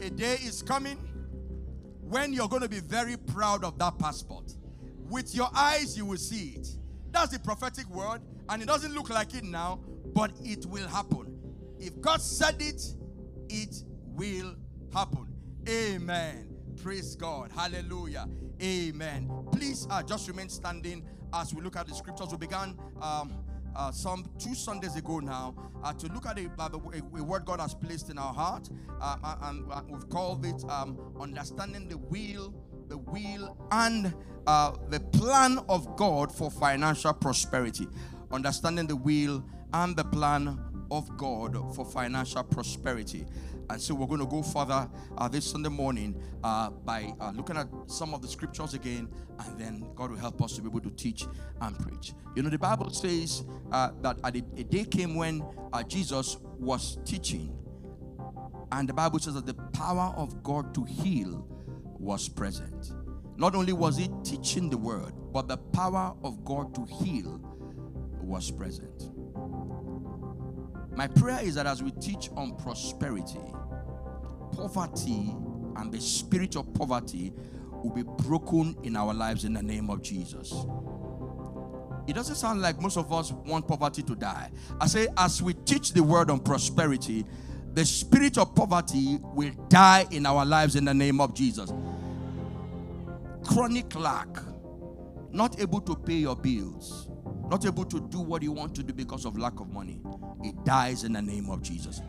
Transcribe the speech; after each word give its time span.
A 0.00 0.10
day 0.10 0.34
is 0.34 0.62
coming 0.62 0.96
when 2.02 2.32
you're 2.32 2.48
going 2.48 2.62
to 2.62 2.68
be 2.68 2.80
very 2.80 3.16
proud 3.16 3.64
of 3.64 3.78
that 3.78 3.98
passport. 3.98 4.54
With 5.08 5.34
your 5.34 5.48
eyes, 5.54 5.96
you 5.96 6.04
will 6.06 6.16
see 6.16 6.50
it. 6.56 6.68
That's 7.10 7.32
the 7.32 7.38
prophetic 7.38 7.88
word, 7.88 8.20
and 8.48 8.62
it 8.62 8.66
doesn't 8.66 8.94
look 8.94 9.10
like 9.10 9.34
it 9.34 9.44
now, 9.44 9.80
but 10.14 10.30
it 10.44 10.66
will 10.66 10.86
happen. 10.86 11.36
If 11.78 12.00
God 12.00 12.20
said 12.20 12.56
it, 12.60 12.82
it 13.48 13.82
will 14.06 14.54
happen. 14.92 15.34
Amen. 15.68 16.48
Praise 16.82 17.16
God. 17.16 17.50
Hallelujah. 17.54 18.28
Amen. 18.62 19.30
Please 19.52 19.86
uh, 19.90 20.02
just 20.02 20.28
remain 20.28 20.48
standing 20.48 21.04
as 21.32 21.54
we 21.54 21.60
look 21.60 21.76
at 21.76 21.86
the 21.86 21.94
scriptures. 21.94 22.28
We 22.30 22.38
began 22.38 22.78
um, 23.02 23.32
uh, 23.78 23.92
some 23.92 24.26
two 24.38 24.54
Sundays 24.54 24.96
ago 24.96 25.20
now 25.20 25.54
uh, 25.84 25.92
to 25.94 26.08
look 26.08 26.26
at 26.26 26.38
a, 26.38 26.50
uh, 26.58 26.68
a, 26.92 27.18
a, 27.18 27.22
word 27.22 27.44
God 27.46 27.60
has 27.60 27.74
placed 27.74 28.10
in 28.10 28.18
our 28.18 28.34
heart, 28.34 28.68
um, 29.00 29.20
uh, 29.22 29.36
and 29.44 29.72
uh, 29.72 29.80
we've 29.88 30.08
called 30.10 30.44
it 30.44 30.62
um, 30.68 30.98
understanding 31.20 31.88
the 31.88 31.96
will, 31.96 32.52
the 32.88 32.98
will, 32.98 33.56
and 33.70 34.12
uh, 34.46 34.72
the 34.90 34.98
plan 35.00 35.58
of 35.68 35.96
God 35.96 36.34
for 36.34 36.50
financial 36.50 37.14
prosperity. 37.14 37.86
Understanding 38.32 38.86
the 38.88 38.96
will 38.96 39.44
and 39.72 39.96
the 39.96 40.04
plan 40.04 40.58
of 40.90 41.16
God 41.16 41.54
for 41.74 41.84
financial 41.84 42.42
prosperity. 42.44 43.26
And 43.70 43.80
so 43.80 43.94
we're 43.94 44.06
going 44.06 44.20
to 44.20 44.26
go 44.26 44.42
further 44.42 44.88
uh, 45.16 45.28
this 45.28 45.44
Sunday 45.44 45.68
morning 45.68 46.20
uh, 46.42 46.70
by 46.70 47.12
uh, 47.20 47.32
looking 47.34 47.56
at 47.56 47.68
some 47.86 48.14
of 48.14 48.22
the 48.22 48.28
scriptures 48.28 48.72
again, 48.72 49.08
and 49.38 49.58
then 49.58 49.86
God 49.94 50.10
will 50.10 50.18
help 50.18 50.42
us 50.42 50.56
to 50.56 50.62
be 50.62 50.68
able 50.68 50.80
to 50.80 50.90
teach 50.90 51.26
and 51.60 51.78
preach. 51.78 52.14
You 52.34 52.42
know, 52.42 52.48
the 52.48 52.58
Bible 52.58 52.90
says 52.90 53.44
uh, 53.70 53.90
that 54.00 54.18
a, 54.24 54.28
a, 54.28 54.64
day 54.64 54.84
came 54.84 55.14
when 55.14 55.44
uh, 55.72 55.82
Jesus 55.82 56.38
was 56.58 56.98
teaching, 57.04 57.54
and 58.72 58.88
the 58.88 58.94
Bible 58.94 59.18
says 59.18 59.34
that 59.34 59.46
the 59.46 59.54
power 59.54 60.14
of 60.16 60.42
God 60.42 60.74
to 60.74 60.84
heal 60.84 61.46
was 61.98 62.28
present. 62.28 62.92
Not 63.36 63.54
only 63.54 63.72
was 63.72 63.98
he 63.98 64.08
teaching 64.24 64.70
the 64.70 64.78
word, 64.78 65.12
but 65.32 65.46
the 65.46 65.58
power 65.58 66.14
of 66.24 66.44
God 66.44 66.74
to 66.74 66.84
heal 66.86 67.40
was 68.20 68.50
present. 68.50 69.10
My 70.98 71.06
prayer 71.06 71.38
is 71.44 71.54
that 71.54 71.64
as 71.68 71.80
we 71.80 71.92
teach 71.92 72.28
on 72.36 72.56
prosperity, 72.56 73.38
poverty 74.50 75.32
and 75.76 75.92
the 75.92 76.00
spirit 76.00 76.56
of 76.56 76.74
poverty 76.74 77.32
will 77.70 77.92
be 77.92 78.02
broken 78.02 78.76
in 78.82 78.96
our 78.96 79.14
lives 79.14 79.44
in 79.44 79.52
the 79.52 79.62
name 79.62 79.90
of 79.90 80.02
Jesus. 80.02 80.52
It 82.08 82.14
doesn't 82.14 82.34
sound 82.34 82.62
like 82.62 82.80
most 82.80 82.96
of 82.96 83.12
us 83.12 83.30
want 83.30 83.68
poverty 83.68 84.02
to 84.02 84.16
die. 84.16 84.50
I 84.80 84.88
say, 84.88 85.06
as 85.16 85.40
we 85.40 85.54
teach 85.54 85.92
the 85.92 86.02
word 86.02 86.32
on 86.32 86.40
prosperity, 86.40 87.24
the 87.74 87.84
spirit 87.84 88.36
of 88.36 88.56
poverty 88.56 89.20
will 89.22 89.52
die 89.68 90.04
in 90.10 90.26
our 90.26 90.44
lives 90.44 90.74
in 90.74 90.84
the 90.84 90.94
name 90.94 91.20
of 91.20 91.32
Jesus. 91.32 91.72
Chronic 93.44 93.94
lack, 93.94 94.26
not 95.30 95.60
able 95.60 95.80
to 95.82 95.94
pay 95.94 96.14
your 96.14 96.34
bills, 96.34 97.08
not 97.48 97.64
able 97.66 97.84
to 97.84 98.00
do 98.00 98.20
what 98.20 98.42
you 98.42 98.52
want 98.52 98.74
to 98.76 98.82
do 98.82 98.92
because 98.92 99.24
of 99.24 99.38
lack 99.38 99.60
of 99.60 99.70
money, 99.70 100.00
it 100.42 100.64
dies 100.64 101.04
in 101.04 101.12
the 101.12 101.22
name 101.22 101.50
of 101.50 101.62
Jesus. 101.62 102.00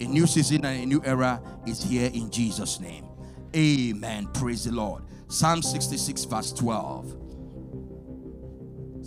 A 0.00 0.04
new 0.04 0.26
season 0.26 0.64
and 0.64 0.82
a 0.82 0.86
new 0.86 1.02
era 1.04 1.42
is 1.66 1.82
here 1.82 2.10
in 2.12 2.30
Jesus' 2.30 2.80
name. 2.80 3.06
Amen. 3.54 4.28
Praise 4.32 4.64
the 4.64 4.72
Lord. 4.72 5.02
Psalm 5.28 5.62
66, 5.62 6.24
verse 6.24 6.52
12. 6.52 7.29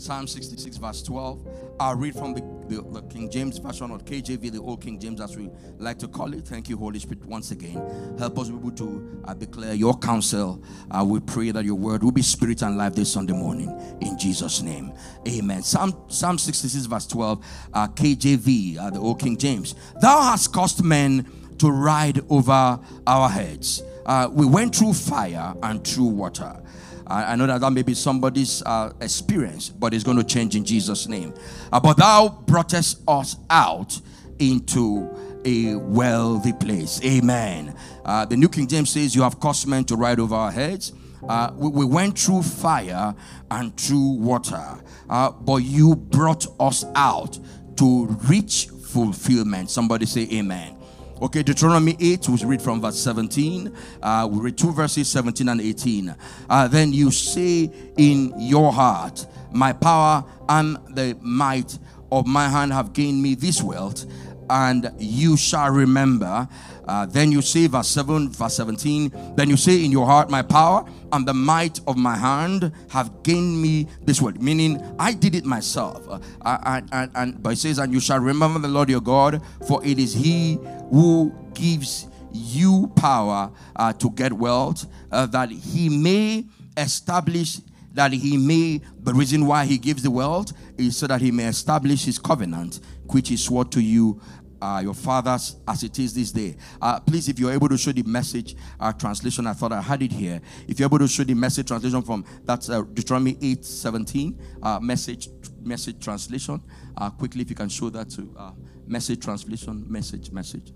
Psalm 0.03 0.27
66, 0.27 0.75
verse 0.75 1.01
12. 1.01 1.47
I'll 1.79 1.95
read 1.95 2.13
from 2.13 2.33
the, 2.33 2.41
the, 2.67 2.81
the, 2.81 3.01
King 3.03 3.31
James 3.31 3.57
Version 3.57 3.89
or 3.89 3.99
KJV, 3.99 4.51
the 4.51 4.59
Old 4.59 4.81
King 4.81 4.99
James, 4.99 5.21
as 5.21 5.37
we 5.37 5.49
like 5.77 5.97
to 5.99 6.09
call 6.09 6.33
it. 6.33 6.45
Thank 6.45 6.67
you, 6.67 6.75
Holy 6.75 6.99
Spirit, 6.99 7.23
once 7.23 7.51
again. 7.51 7.81
Help 8.19 8.37
us 8.37 8.49
be 8.49 8.55
able 8.55 8.71
to 8.71 9.21
uh, 9.23 9.33
declare 9.33 9.73
your 9.73 9.97
counsel. 9.97 10.61
Uh, 10.91 11.05
we 11.07 11.21
pray 11.21 11.51
that 11.51 11.63
your 11.63 11.75
word 11.75 12.03
will 12.03 12.11
be 12.11 12.21
spirit 12.21 12.63
and 12.63 12.77
life 12.77 12.95
this 12.95 13.13
Sunday 13.13 13.31
morning. 13.31 13.69
In 14.01 14.19
Jesus' 14.19 14.61
name. 14.61 14.91
Amen. 15.25 15.63
Psalm, 15.63 15.95
Psalm 16.09 16.37
66, 16.37 16.85
verse 16.85 17.07
12, 17.07 17.45
uh, 17.73 17.87
KJV, 17.87 18.79
uh, 18.79 18.89
the 18.89 18.99
Old 18.99 19.21
King 19.21 19.37
James. 19.37 19.73
Thou 20.01 20.21
hast 20.21 20.51
caused 20.51 20.83
men 20.83 21.25
to 21.59 21.71
ride 21.71 22.19
over 22.29 22.77
our 23.07 23.29
heads. 23.29 23.81
Uh, 24.05 24.27
we 24.29 24.45
went 24.45 24.75
through 24.75 24.95
fire 24.95 25.55
and 25.63 25.87
through 25.87 26.07
water 26.07 26.59
I, 27.07 27.35
know 27.35 27.47
that 27.47 27.61
that 27.61 27.71
may 27.71 27.81
be 27.81 27.93
somebody's 27.93 28.61
uh, 28.63 28.93
experience, 29.01 29.69
but 29.69 29.93
it's 29.93 30.03
going 30.03 30.17
to 30.17 30.23
change 30.23 30.55
in 30.55 30.63
Jesus' 30.63 31.07
name. 31.07 31.33
Uh, 31.71 31.79
but 31.79 31.97
thou 31.97 32.43
broughtest 32.45 33.01
us 33.07 33.35
out 33.49 33.99
into 34.39 35.09
a 35.45 35.75
wealthy 35.75 36.53
place. 36.53 37.03
Amen. 37.03 37.75
Uh, 38.05 38.25
the 38.25 38.37
New 38.37 38.49
King 38.49 38.67
James 38.67 38.89
says, 38.89 39.15
You 39.15 39.23
have 39.23 39.39
caused 39.39 39.67
men 39.67 39.83
to 39.85 39.95
ride 39.95 40.19
over 40.19 40.35
our 40.35 40.51
heads. 40.51 40.93
Uh, 41.27 41.51
we, 41.55 41.69
we, 41.69 41.85
went 41.85 42.19
through 42.19 42.41
fire 42.41 43.15
and 43.49 43.77
through 43.77 44.15
water, 44.15 44.81
uh, 45.09 45.31
but 45.31 45.57
you 45.57 45.95
brought 45.95 46.45
us 46.59 46.83
out 46.95 47.39
to 47.77 48.07
reach 48.27 48.67
fulfillment. 48.67 49.69
Somebody 49.69 50.05
say, 50.05 50.27
Amen. 50.33 50.75
Okay, 51.23 51.41
Deuteronomy 51.41 51.95
8, 52.01 52.27
we 52.27 52.43
read 52.43 52.61
from 52.61 52.81
verse 52.81 52.99
17. 52.99 53.73
Uh, 54.01 54.27
we 54.29 54.41
read 54.41 54.57
two 54.57 54.73
verses 54.73 55.07
17 55.07 55.47
and 55.47 55.61
18. 55.61 56.13
Uh, 56.49 56.67
then 56.67 56.91
you 56.91 57.11
say 57.11 57.71
in 57.95 58.33
your 58.37 58.73
heart, 58.73 59.25
My 59.53 59.71
power 59.71 60.25
and 60.49 60.75
the 60.89 61.17
might 61.21 61.79
of 62.11 62.27
my 62.27 62.49
hand 62.49 62.73
have 62.73 62.91
gained 62.91 63.23
me 63.23 63.35
this 63.35 63.63
wealth, 63.63 64.05
and 64.49 64.91
you 64.97 65.37
shall 65.37 65.71
remember. 65.71 66.47
Uh, 66.87 67.05
then 67.05 67.31
you 67.31 67.41
say, 67.41 67.67
verse 67.67 67.87
7, 67.87 68.29
verse 68.29 68.55
17, 68.55 69.35
then 69.35 69.49
you 69.49 69.57
say, 69.57 69.83
In 69.83 69.91
your 69.91 70.05
heart, 70.05 70.29
my 70.29 70.41
power 70.41 70.85
and 71.11 71.25
the 71.27 71.33
might 71.33 71.79
of 71.87 71.97
my 71.97 72.15
hand 72.15 72.71
have 72.89 73.23
gained 73.23 73.61
me 73.61 73.87
this 74.01 74.21
word, 74.21 74.41
meaning 74.41 74.81
I 74.99 75.13
did 75.13 75.35
it 75.35 75.45
myself. 75.45 76.05
Uh, 76.09 76.57
and, 76.65 76.89
and, 76.91 77.11
and, 77.15 77.43
but 77.43 77.53
it 77.53 77.57
says, 77.57 77.77
And 77.77 77.93
you 77.93 77.99
shall 77.99 78.19
remember 78.19 78.59
the 78.59 78.67
Lord 78.67 78.89
your 78.89 79.01
God, 79.01 79.41
for 79.67 79.83
it 79.85 79.97
is 79.97 80.13
He 80.13 80.59
who 80.89 81.33
gives 81.53 82.07
you 82.33 82.91
power 82.95 83.51
uh, 83.75 83.93
to 83.93 84.09
get 84.09 84.33
wealth, 84.33 84.85
uh, 85.11 85.25
that 85.27 85.51
He 85.51 85.89
may 85.89 86.45
establish 86.75 87.59
that 87.93 88.11
he 88.11 88.37
may, 88.37 88.81
the 88.99 89.13
reason 89.13 89.45
why 89.45 89.65
he 89.65 89.77
gives 89.77 90.01
the 90.01 90.11
wealth 90.11 90.51
is 90.77 90.97
so 90.97 91.07
that 91.07 91.21
he 91.21 91.31
may 91.31 91.45
establish 91.45 92.05
his 92.05 92.19
covenant, 92.19 92.79
which 93.07 93.31
is 93.31 93.49
what 93.49 93.71
to 93.71 93.81
you 93.81 94.21
uh, 94.63 94.79
your 94.79 94.93
fathers 94.93 95.57
as 95.67 95.83
it 95.83 95.99
is 95.99 96.13
this 96.13 96.31
day. 96.31 96.55
Uh, 96.81 96.97
please, 96.97 97.27
if 97.27 97.37
you're 97.37 97.51
able 97.51 97.67
to 97.67 97.77
show 97.77 97.91
the 97.91 98.03
message 98.03 98.55
uh, 98.79 98.93
translation, 98.93 99.45
I 99.45 99.51
thought 99.51 99.73
I 99.73 99.81
had 99.81 100.01
it 100.01 100.11
here. 100.13 100.39
If 100.69 100.79
you're 100.79 100.87
able 100.87 100.99
to 100.99 101.07
show 101.07 101.25
the 101.25 101.33
message 101.33 101.67
translation 101.67 102.01
from 102.01 102.23
that's 102.45 102.69
uh, 102.69 102.81
Deuteronomy 102.81 103.37
8 103.41 103.65
17, 103.65 104.39
uh, 104.63 104.79
message 104.79 105.27
message 105.61 106.01
translation. 106.01 106.63
Uh, 106.95 107.09
quickly, 107.09 107.41
if 107.41 107.49
you 107.49 107.57
can 107.57 107.67
show 107.67 107.89
that 107.89 108.09
to 108.11 108.53
message 108.87 109.19
translation, 109.21 109.85
message, 109.91 110.31
message. 110.31 110.71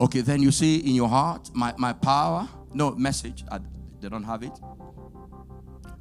Okay, 0.00 0.22
then 0.22 0.40
you 0.40 0.50
see 0.50 0.78
in 0.78 0.94
your 0.94 1.08
heart, 1.08 1.50
my, 1.54 1.74
my 1.76 1.92
power. 1.92 2.48
No, 2.72 2.92
message. 2.92 3.44
they 4.00 4.08
don't 4.08 4.22
have 4.22 4.42
it. 4.42 4.52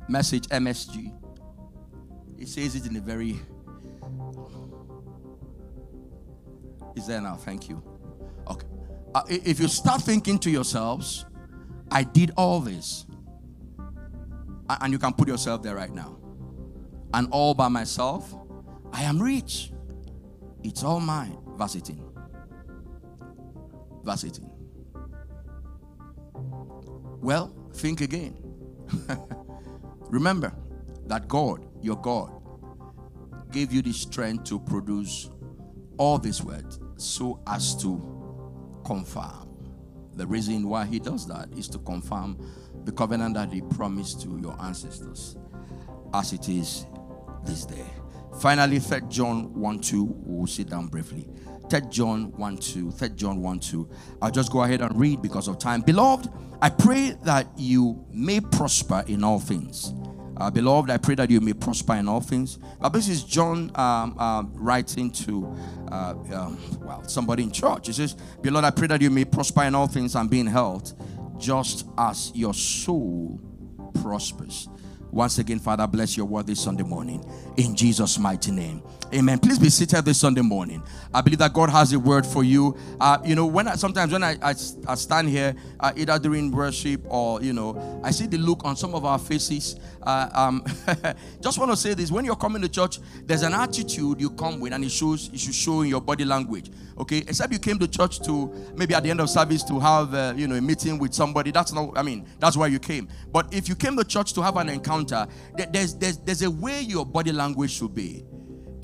Message, 0.08 0.48
MSG. 0.48 1.14
It 2.38 2.48
says 2.48 2.76
it 2.76 2.86
in 2.86 2.96
a 2.96 3.02
very 3.02 3.38
Is 6.98 7.06
there 7.06 7.22
now? 7.22 7.36
Thank 7.36 7.70
you. 7.70 7.84
Okay. 8.50 8.66
Uh, 9.14 9.22
if 9.30 9.60
you 9.60 9.68
start 9.68 10.02
thinking 10.02 10.40
to 10.40 10.50
yourselves, 10.50 11.26
I 11.92 12.02
did 12.04 12.32
all 12.36 12.60
this, 12.60 13.06
and 14.68 14.92
you 14.92 14.98
can 14.98 15.14
put 15.14 15.28
yourself 15.28 15.62
there 15.62 15.76
right 15.76 15.94
now, 15.94 16.18
and 17.14 17.28
all 17.32 17.54
by 17.54 17.68
myself, 17.68 18.34
I 18.92 19.04
am 19.04 19.22
rich. 19.22 19.72
It's 20.64 20.84
all 20.84 21.00
mine. 21.00 21.38
Verse 21.56 21.76
18. 21.76 22.04
Verse 24.04 24.26
18. 24.26 24.50
Well, 27.22 27.56
think 27.74 28.02
again. 28.02 28.36
Remember 30.10 30.52
that 31.06 31.28
God, 31.28 31.64
your 31.80 31.98
God, 31.98 32.32
gave 33.52 33.72
you 33.72 33.84
the 33.84 33.94
strength 33.94 34.46
to 34.46 34.60
produce 34.60 35.30
all 35.98 36.18
this 36.18 36.42
words 36.42 36.80
so 36.98 37.40
as 37.48 37.76
to 37.82 38.02
confirm. 38.86 39.48
The 40.16 40.26
reason 40.26 40.68
why 40.68 40.86
he 40.86 41.00
does 41.00 41.28
that 41.28 41.50
is 41.56 41.68
to 41.70 41.78
confirm 41.80 42.38
the 42.86 42.92
covenant 42.92 43.36
that 43.36 43.52
he 43.52 43.62
promised 43.62 44.22
to 44.24 44.40
your 44.42 44.56
ancestors 44.62 45.38
as 46.14 46.34
it 46.34 46.50
is 46.50 46.86
this 47.46 47.66
day. 47.66 47.86
Finally, 48.40 48.80
3 48.80 49.02
John 49.10 49.54
1 49.54 49.80
2, 49.80 50.04
we'll 50.26 50.48
sit 50.48 50.70
down 50.70 50.88
briefly. 50.88 51.28
3 51.70 51.82
John 51.90 52.32
1 52.32 52.58
2, 52.58 52.92
3 52.92 53.10
John 53.10 53.42
1 53.42 53.60
2. 53.60 53.90
I'll 54.22 54.32
just 54.32 54.52
go 54.52 54.64
ahead 54.64 54.82
and 54.82 54.98
read 55.00 55.22
because 55.22 55.48
of 55.48 55.60
time. 55.60 55.82
Beloved, 55.82 56.30
I 56.62 56.70
pray 56.70 57.16
that 57.24 57.48
you 57.58 58.06
may 58.12 58.40
prosper 58.40 59.04
in 59.08 59.24
all 59.24 59.40
things 59.40 59.94
Uh, 60.40 60.52
beloved, 60.52 60.92
I 60.92 60.98
pray 60.98 61.16
that 61.16 61.30
you 61.30 61.42
may 61.42 61.54
prosper 61.54 61.96
in 61.96 62.08
all 62.08 62.22
things. 62.22 62.60
But 62.80 62.90
this 62.90 63.10
is 63.10 63.24
John 63.24 63.72
um, 63.76 64.18
um, 64.20 64.52
writing 64.54 65.10
to 65.12 65.56
uh, 65.92 66.14
um, 66.34 66.58
well 66.82 67.04
somebody 67.08 67.44
in 67.44 67.52
church. 67.52 67.88
He 67.88 67.94
says, 67.94 68.16
Beloved, 68.42 68.66
I 68.66 68.72
pray 68.72 68.88
that 68.88 69.02
you 69.02 69.10
may 69.10 69.26
prosper 69.26 69.64
in 69.64 69.74
all 69.74 69.88
things 69.88 70.16
and 70.16 70.30
be 70.30 70.40
in 70.40 70.48
health, 70.48 70.94
just 71.38 71.88
as 71.98 72.32
your 72.36 72.54
soul 72.54 73.42
prospers. 74.02 74.70
Once 75.12 75.40
again, 75.40 75.60
Father, 75.60 75.88
bless 75.88 76.18
your 76.18 76.26
word 76.26 76.48
this 76.48 76.62
Sunday 76.62 76.84
morning 76.84 77.24
in 77.56 77.76
Jesus' 77.76 78.20
mighty 78.20 78.52
name. 78.52 78.82
Amen. 79.14 79.40
Please 79.40 79.58
be 79.58 79.70
seated 79.70 80.04
this 80.04 80.20
Sunday 80.20 80.42
morning. 80.42 80.84
I 81.14 81.22
believe 81.22 81.40
that 81.40 81.54
God 81.54 81.70
has 81.70 81.94
a 81.94 82.00
word 82.00 82.26
for 82.26 82.44
you. 82.44 82.78
Uh, 83.00 83.18
you 83.24 83.36
know, 83.36 83.46
when 83.46 83.68
I, 83.70 83.76
sometimes 83.76 84.12
when 84.12 84.22
I, 84.22 84.34
I, 84.42 84.54
I 84.86 84.96
stand 84.96 85.30
here, 85.30 85.56
uh, 85.80 85.94
either 85.96 86.20
during 86.20 86.52
worship 86.52 87.02
or 87.08 87.42
you 87.42 87.54
know, 87.54 88.02
I 88.04 88.12
see 88.12 88.28
the 88.28 88.38
look 88.38 88.66
on 88.66 88.76
some 88.76 88.94
of 88.94 89.06
our 89.06 89.18
faces. 89.18 89.80
Uh, 90.04 90.30
um, 90.34 90.66
just 91.42 91.58
want 91.58 91.72
to 91.72 91.78
say 91.78 91.94
this: 91.94 92.12
when 92.12 92.26
you're 92.26 92.36
coming 92.36 92.62
to 92.62 92.70
church, 92.70 93.00
there's 93.24 93.44
an 93.44 93.54
attitude 93.54 94.20
you 94.20 94.30
come 94.32 94.60
with, 94.60 94.74
and 94.74 94.84
it 94.84 94.92
shows. 94.92 95.30
It 95.32 95.40
should 95.40 95.56
show 95.56 95.82
in 95.82 95.88
your 95.88 96.02
body 96.02 96.26
language. 96.26 96.70
Okay, 96.98 97.20
except 97.20 97.54
you 97.54 97.60
came 97.60 97.80
to 97.80 97.88
church 97.88 98.20
to 98.22 98.52
maybe 98.76 98.94
at 98.94 99.04
the 99.04 99.12
end 99.12 99.22
of 99.22 99.30
service 99.30 99.64
to 99.64 99.80
have 99.80 100.14
uh, 100.14 100.34
you 100.36 100.48
know 100.48 100.56
a 100.56 100.62
meeting 100.62 100.98
with 101.00 101.14
somebody. 101.14 101.52
That's 101.52 101.72
not. 101.72 101.98
I 101.98 102.04
mean, 102.04 102.28
that's 102.40 102.58
why 102.58 102.68
you 102.68 102.80
came. 102.80 103.08
But 103.32 103.54
if 103.54 103.70
you 103.70 103.76
came 103.76 103.96
to 103.96 104.04
church 104.04 104.34
to 104.34 104.42
have 104.42 104.58
an 104.58 104.68
encounter, 104.68 104.97
there's 105.06 105.96
there's 105.96 106.18
there's 106.18 106.42
a 106.42 106.52
way 106.52 106.82
your 106.82 107.06
body 107.06 107.32
language 107.32 107.72
should 107.72 107.94
be. 107.94 108.24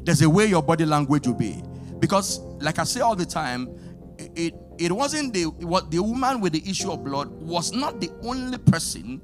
There's 0.04 0.22
a 0.22 0.30
way 0.30 0.46
your 0.46 0.62
body 0.64 0.86
language 0.86 1.28
will 1.28 1.36
be. 1.36 1.64
Because, 2.00 2.40
like 2.60 2.80
I 2.80 2.84
say 2.84 3.00
all 3.00 3.16
the 3.16 3.26
time, 3.26 3.70
it, 4.18 4.54
it 4.78 4.92
wasn't 4.92 5.34
the 5.34 5.46
what 5.46 5.90
the 5.90 6.02
woman 6.02 6.42
with 6.42 6.54
the 6.54 6.70
issue 6.70 6.92
of 6.92 7.04
blood 7.04 7.30
was 7.30 7.72
not 7.72 8.02
the 8.02 8.12
only 8.24 8.58
person 8.58 9.22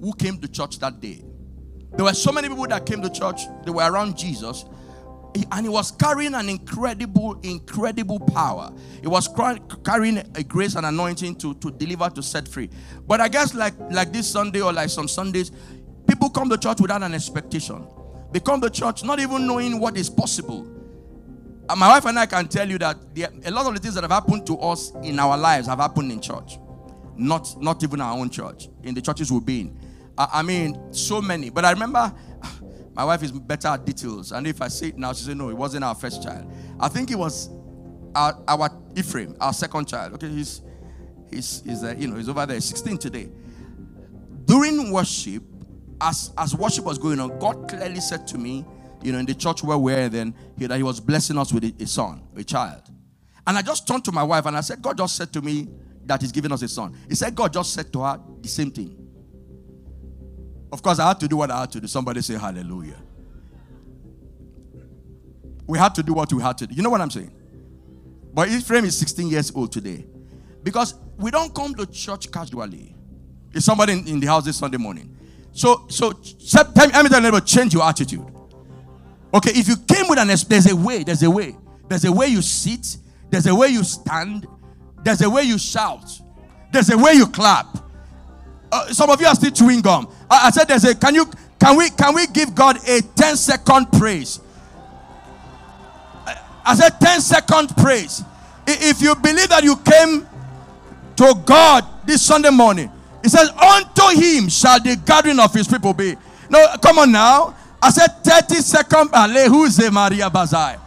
who 0.00 0.12
came 0.14 0.38
to 0.38 0.48
church 0.48 0.78
that 0.80 1.00
day. 1.00 1.22
There 1.92 2.04
were 2.04 2.14
so 2.14 2.32
many 2.32 2.48
people 2.48 2.66
that 2.66 2.84
came 2.84 3.00
to 3.02 3.10
church, 3.10 3.42
they 3.64 3.70
were 3.70 3.90
around 3.90 4.18
Jesus, 4.18 4.64
and 5.52 5.64
he 5.64 5.68
was 5.68 5.90
carrying 5.90 6.34
an 6.34 6.48
incredible, 6.48 7.38
incredible 7.42 8.20
power. 8.20 8.72
He 9.00 9.06
was 9.06 9.28
carrying 9.84 10.18
a 10.18 10.42
grace 10.42 10.74
and 10.74 10.86
anointing 10.86 11.36
to, 11.36 11.54
to 11.54 11.70
deliver, 11.70 12.08
to 12.10 12.22
set 12.22 12.48
free. 12.48 12.70
But 13.06 13.20
I 13.20 13.28
guess, 13.28 13.54
like, 13.54 13.74
like 13.90 14.12
this 14.12 14.26
Sunday 14.28 14.60
or 14.60 14.72
like 14.72 14.90
some 14.90 15.08
Sundays, 15.08 15.52
people 16.06 16.30
come 16.30 16.48
to 16.50 16.58
church 16.58 16.80
without 16.80 17.02
an 17.02 17.14
expectation. 17.14 17.86
They 18.32 18.40
come 18.40 18.60
to 18.60 18.70
church 18.70 19.04
not 19.04 19.18
even 19.20 19.46
knowing 19.46 19.80
what 19.80 19.96
is 19.96 20.10
possible. 20.10 20.66
And 21.68 21.80
my 21.80 21.88
wife 21.88 22.04
and 22.04 22.18
I 22.18 22.26
can 22.26 22.46
tell 22.48 22.68
you 22.68 22.78
that 22.78 22.96
a 23.44 23.50
lot 23.50 23.66
of 23.66 23.74
the 23.74 23.80
things 23.80 23.94
that 23.94 24.04
have 24.04 24.10
happened 24.10 24.46
to 24.46 24.58
us 24.58 24.92
in 25.02 25.18
our 25.18 25.36
lives 25.36 25.66
have 25.66 25.78
happened 25.78 26.12
in 26.12 26.20
church. 26.20 26.58
Not, 27.16 27.60
not 27.60 27.82
even 27.82 28.00
our 28.00 28.16
own 28.16 28.30
church, 28.30 28.68
in 28.82 28.94
the 28.94 29.00
churches 29.00 29.32
we've 29.32 29.44
been. 29.44 29.78
I, 30.16 30.28
I 30.34 30.42
mean, 30.42 30.92
so 30.92 31.20
many. 31.20 31.50
But 31.50 31.64
I 31.64 31.72
remember 31.72 32.14
my 32.94 33.04
wife 33.04 33.22
is 33.22 33.32
better 33.32 33.68
at 33.68 33.84
details. 33.84 34.32
And 34.32 34.46
if 34.46 34.62
I 34.62 34.68
say 34.68 34.88
it 34.88 34.98
now, 34.98 35.12
she 35.12 35.24
said, 35.24 35.36
no, 35.36 35.48
it 35.48 35.56
wasn't 35.56 35.84
our 35.84 35.94
first 35.94 36.22
child. 36.22 36.50
I 36.78 36.88
think 36.88 37.10
it 37.10 37.18
was 37.18 37.50
our, 38.14 38.38
our 38.46 38.70
Ephraim, 38.94 39.36
our 39.40 39.52
second 39.52 39.88
child. 39.88 40.14
Okay, 40.14 40.28
he's, 40.28 40.62
he's, 41.30 41.62
he's 41.64 41.82
uh, 41.82 41.94
you 41.98 42.06
know, 42.06 42.16
he's 42.16 42.28
over 42.28 42.46
there, 42.46 42.60
16 42.60 42.98
today. 42.98 43.28
During 44.44 44.92
worship, 44.92 45.42
as 46.00 46.32
as 46.36 46.54
worship 46.54 46.84
was 46.84 46.98
going 46.98 47.20
on, 47.20 47.38
God 47.38 47.68
clearly 47.68 48.00
said 48.00 48.26
to 48.28 48.38
me, 48.38 48.64
you 49.02 49.12
know, 49.12 49.18
in 49.18 49.26
the 49.26 49.34
church 49.34 49.62
where 49.62 49.78
we 49.78 49.92
are 49.92 50.08
then, 50.08 50.34
he, 50.58 50.66
that 50.66 50.76
He 50.76 50.82
was 50.82 51.00
blessing 51.00 51.38
us 51.38 51.52
with 51.52 51.64
a, 51.64 51.74
a, 51.80 51.86
son, 51.86 52.22
a 52.36 52.44
child. 52.44 52.82
And 53.46 53.56
I 53.56 53.62
just 53.62 53.86
turned 53.86 54.04
to 54.06 54.12
my 54.12 54.22
wife 54.22 54.46
and 54.46 54.56
I 54.56 54.60
said, 54.60 54.82
God 54.82 54.98
just 54.98 55.16
said 55.16 55.32
to 55.34 55.42
me 55.42 55.68
that 56.04 56.20
He's 56.20 56.32
giving 56.32 56.52
us 56.52 56.62
a 56.62 56.68
son. 56.68 56.96
He 57.08 57.14
said, 57.14 57.34
God 57.34 57.52
just 57.52 57.72
said 57.72 57.92
to 57.92 58.02
her 58.02 58.20
the 58.40 58.48
same 58.48 58.70
thing. 58.70 59.06
Of 60.72 60.82
course, 60.82 60.98
I 60.98 61.08
had 61.08 61.20
to 61.20 61.28
do 61.28 61.36
what 61.36 61.50
I 61.50 61.60
had 61.60 61.72
to 61.72 61.80
do. 61.80 61.86
Somebody 61.86 62.20
say 62.22 62.34
hallelujah. 62.34 63.00
We 65.66 65.78
had 65.78 65.94
to 65.96 66.02
do 66.02 66.12
what 66.12 66.32
we 66.32 66.42
had 66.42 66.58
to 66.58 66.66
do. 66.66 66.74
You 66.74 66.82
know 66.82 66.90
what 66.90 67.00
I'm 67.00 67.10
saying? 67.10 67.30
But 68.34 68.48
Ephraim 68.48 68.84
is 68.84 68.98
16 68.98 69.28
years 69.28 69.52
old 69.54 69.72
today. 69.72 70.04
Because 70.62 70.94
we 71.16 71.30
don't 71.30 71.54
come 71.54 71.74
to 71.76 71.86
church 71.86 72.30
casually. 72.30 72.94
Is 73.52 73.64
somebody 73.64 73.94
in, 73.94 74.06
in 74.06 74.20
the 74.20 74.26
house 74.26 74.44
this 74.44 74.56
Sunday 74.56 74.76
morning? 74.76 75.16
So, 75.56 75.86
so 75.88 76.10
me 76.10 77.08
tell 77.08 77.24
you, 77.24 77.40
change 77.40 77.72
your 77.72 77.82
attitude. 77.82 78.26
Okay, 79.32 79.52
if 79.54 79.66
you 79.66 79.76
came 79.78 80.06
with 80.06 80.18
an, 80.18 80.28
there's 80.28 80.70
a 80.70 80.76
way, 80.76 81.02
there's 81.02 81.22
a 81.22 81.30
way, 81.30 81.56
there's 81.88 82.04
a 82.04 82.12
way 82.12 82.26
you 82.26 82.42
sit, 82.42 82.98
there's 83.30 83.46
a 83.46 83.54
way 83.54 83.68
you 83.68 83.82
stand, 83.82 84.46
there's 85.02 85.22
a 85.22 85.30
way 85.30 85.44
you 85.44 85.56
shout, 85.56 86.04
there's 86.72 86.90
a 86.90 86.98
way 86.98 87.14
you 87.14 87.26
clap. 87.26 87.78
Uh, 88.70 88.92
some 88.92 89.08
of 89.08 89.18
you 89.18 89.26
are 89.26 89.34
still 89.34 89.50
chewing 89.50 89.80
gum. 89.80 90.12
I, 90.30 90.48
I 90.48 90.50
said, 90.50 90.68
there's 90.68 90.84
a. 90.84 90.94
Can 90.94 91.14
you? 91.14 91.24
Can 91.58 91.78
we? 91.78 91.88
Can 91.88 92.14
we 92.14 92.26
give 92.26 92.54
God 92.54 92.76
a 92.86 93.00
10 93.00 93.36
second 93.36 93.90
praise? 93.92 94.40
I, 96.26 96.36
I 96.66 96.74
said 96.74 97.00
10 97.00 97.20
second 97.22 97.74
praise. 97.78 98.22
If 98.66 99.00
you 99.00 99.14
believe 99.14 99.48
that 99.48 99.64
you 99.64 99.76
came 99.76 100.26
to 101.16 101.42
God 101.46 101.86
this 102.04 102.20
Sunday 102.20 102.50
morning 102.50 102.90
he 103.26 103.30
says, 103.30 103.50
Unto 103.50 104.20
him 104.20 104.48
shall 104.48 104.78
the 104.78 104.94
gathering 105.04 105.40
of 105.40 105.52
his 105.52 105.66
people 105.66 105.92
be. 105.92 106.14
No, 106.48 106.64
come 106.80 107.00
on 107.00 107.10
now. 107.10 107.56
I 107.82 107.90
said 107.90 108.22
30 108.22 108.54
second 108.60 109.08
Alehuze 109.10 109.90
Maria 109.90 110.30
Bazai. 110.30 110.78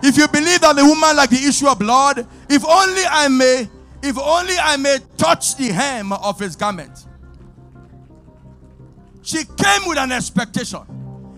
If 0.00 0.16
you 0.16 0.28
believe 0.28 0.60
that 0.60 0.76
the 0.76 0.84
woman 0.84 1.16
like 1.16 1.30
the 1.30 1.44
issue 1.44 1.66
of 1.66 1.80
blood, 1.80 2.24
if 2.48 2.64
only 2.64 3.02
I 3.04 3.26
may, 3.26 3.68
if 4.00 4.16
only 4.16 4.54
I 4.62 4.76
may 4.76 4.98
touch 5.16 5.56
the 5.56 5.72
hem 5.72 6.12
of 6.12 6.38
his 6.38 6.54
garment. 6.54 7.04
She 9.22 9.38
came 9.38 9.88
with 9.88 9.98
an 9.98 10.12
expectation. 10.12 10.82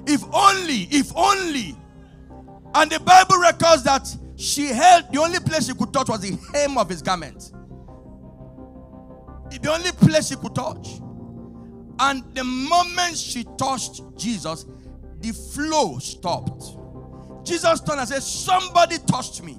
If 0.06 0.24
only, 0.30 0.88
if 0.90 1.10
only. 1.16 1.74
And 2.74 2.90
the 2.90 3.00
Bible 3.00 3.38
records 3.38 3.82
that 3.84 4.14
she 4.36 4.66
held 4.66 5.10
the 5.10 5.20
only 5.20 5.40
place 5.40 5.68
she 5.68 5.72
could 5.74 5.90
touch 5.90 6.10
was 6.10 6.20
the 6.20 6.38
hem 6.52 6.76
of 6.76 6.90
his 6.90 7.00
garment 7.00 7.50
the 9.58 9.70
only 9.72 9.93
place 9.93 10.28
she 10.28 10.37
could 10.37 10.54
touch. 10.54 11.00
And 11.99 12.22
the 12.34 12.44
moment 12.44 13.16
she 13.16 13.44
touched 13.56 14.02
Jesus, 14.16 14.66
the 15.20 15.32
flow 15.32 15.99
stopped. 15.99 16.76
Jesus 17.44 17.81
turned 17.81 18.00
and 18.00 18.08
said, 18.08 18.22
Somebody 18.22 18.99
touched 19.06 19.43
me. 19.43 19.58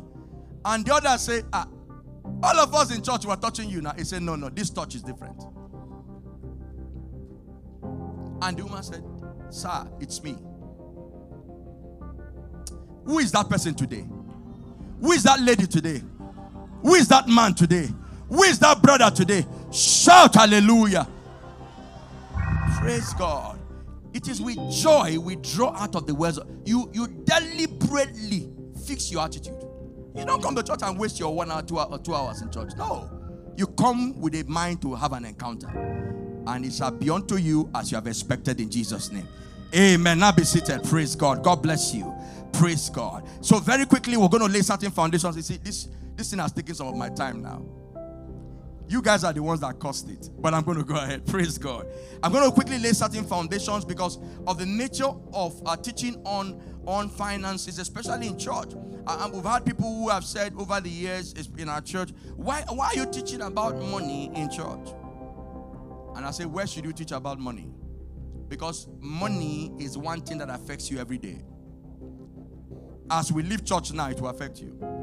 And 0.65 0.85
the 0.85 0.93
other 0.93 1.17
said, 1.17 1.45
ah, 1.53 1.67
All 2.41 2.59
of 2.59 2.73
us 2.73 2.95
in 2.95 3.01
church 3.01 3.25
were 3.25 3.35
touching 3.35 3.69
you 3.69 3.81
now. 3.81 3.93
He 3.93 4.03
said, 4.03 4.21
No, 4.21 4.35
no, 4.35 4.49
this 4.49 4.69
touch 4.69 4.95
is 4.95 5.03
different. 5.03 5.41
And 8.41 8.57
the 8.57 8.63
woman 8.63 8.83
said, 8.83 9.03
Sir, 9.49 9.87
it's 9.99 10.23
me. 10.23 10.35
Who 13.05 13.19
is 13.19 13.31
that 13.33 13.49
person 13.49 13.73
today? 13.73 14.05
Who 15.01 15.11
is 15.11 15.23
that 15.23 15.39
lady 15.41 15.67
today? 15.67 16.01
Who 16.81 16.95
is 16.95 17.07
that 17.09 17.27
man 17.27 17.53
today? 17.53 17.89
Who 18.29 18.43
is 18.43 18.59
that 18.59 18.81
brother 18.81 19.09
today? 19.11 19.45
Shout 19.73 20.35
hallelujah. 20.35 21.07
Praise 22.77 23.13
God. 23.13 23.59
It 24.13 24.27
is 24.27 24.41
with 24.41 24.57
joy 24.71 25.17
we 25.19 25.35
draw 25.37 25.73
out 25.75 25.95
of 25.95 26.05
the 26.05 26.13
words. 26.13 26.39
You 26.65 26.89
you 26.93 27.07
deliberately 27.07 28.49
fix 28.85 29.11
your 29.11 29.23
attitude. 29.23 29.63
You 30.15 30.25
don't 30.25 30.43
come 30.43 30.55
to 30.55 30.61
church 30.61 30.81
and 30.83 30.99
waste 30.99 31.19
your 31.19 31.33
one 31.33 31.51
hour, 31.51 31.63
two, 31.63 31.79
hour, 31.79 31.97
two 31.97 32.13
hours 32.13 32.41
in 32.41 32.51
church. 32.51 32.73
No. 32.77 33.09
You 33.57 33.65
come 33.67 34.19
with 34.19 34.35
a 34.35 34.43
mind 34.43 34.81
to 34.83 34.93
have 34.93 35.13
an 35.13 35.25
encounter. 35.25 35.67
And 36.45 36.65
it 36.65 36.73
shall 36.73 36.91
be 36.91 37.09
unto 37.09 37.37
you 37.37 37.69
as 37.73 37.91
you 37.91 37.95
have 37.95 38.05
expected 38.05 38.59
in 38.59 38.69
Jesus' 38.69 39.11
name. 39.11 39.27
Amen. 39.75 40.19
Now 40.19 40.31
be 40.31 40.43
seated. 40.43 40.83
Praise 40.83 41.15
God. 41.15 41.43
God 41.43 41.63
bless 41.63 41.95
you. 41.95 42.13
Praise 42.51 42.89
God. 42.89 43.27
So 43.41 43.57
very 43.57 43.85
quickly, 43.85 44.17
we're 44.17 44.27
going 44.27 44.45
to 44.45 44.49
lay 44.49 44.61
certain 44.61 44.91
foundations. 44.91 45.35
You 45.35 45.41
see, 45.41 45.57
this 45.57 45.87
this 46.15 46.29
thing 46.29 46.39
has 46.39 46.51
taken 46.51 46.75
some 46.75 46.87
of 46.87 46.95
my 46.95 47.09
time 47.09 47.41
now. 47.41 47.65
You 48.87 49.01
guys 49.01 49.23
are 49.23 49.33
the 49.33 49.41
ones 49.41 49.61
that 49.61 49.79
caused 49.79 50.09
it. 50.09 50.29
But 50.37 50.53
I'm 50.53 50.63
going 50.63 50.77
to 50.77 50.83
go 50.83 50.95
ahead. 50.95 51.25
Praise 51.27 51.57
God. 51.57 51.87
I'm 52.21 52.31
going 52.31 52.43
to 52.43 52.51
quickly 52.51 52.79
lay 52.79 52.91
certain 52.91 53.23
foundations 53.23 53.85
because 53.85 54.19
of 54.45 54.57
the 54.57 54.65
nature 54.65 55.11
of 55.33 55.61
uh, 55.65 55.75
teaching 55.75 56.21
on, 56.25 56.61
on 56.85 57.09
finances, 57.09 57.79
especially 57.79 58.27
in 58.27 58.37
church. 58.37 58.73
Uh, 59.05 59.29
we've 59.33 59.43
had 59.43 59.65
people 59.65 59.85
who 59.85 60.09
have 60.09 60.23
said 60.23 60.53
over 60.57 60.79
the 60.79 60.89
years 60.89 61.33
in 61.57 61.69
our 61.69 61.81
church, 61.81 62.11
why, 62.35 62.63
why 62.69 62.87
are 62.87 62.95
you 62.95 63.05
teaching 63.05 63.41
about 63.41 63.81
money 63.81 64.31
in 64.35 64.49
church? 64.49 64.89
And 66.15 66.25
I 66.25 66.31
say, 66.31 66.45
where 66.45 66.67
should 66.67 66.85
you 66.85 66.93
teach 66.93 67.11
about 67.11 67.39
money? 67.39 67.71
Because 68.47 68.87
money 68.99 69.73
is 69.79 69.97
one 69.97 70.21
thing 70.21 70.37
that 70.37 70.49
affects 70.49 70.91
you 70.91 70.99
every 70.99 71.17
day. 71.17 71.41
As 73.09 73.31
we 73.31 73.43
leave 73.43 73.65
church 73.65 73.91
now, 73.91 74.09
it 74.09 74.21
will 74.21 74.29
affect 74.29 74.59
you 74.59 75.02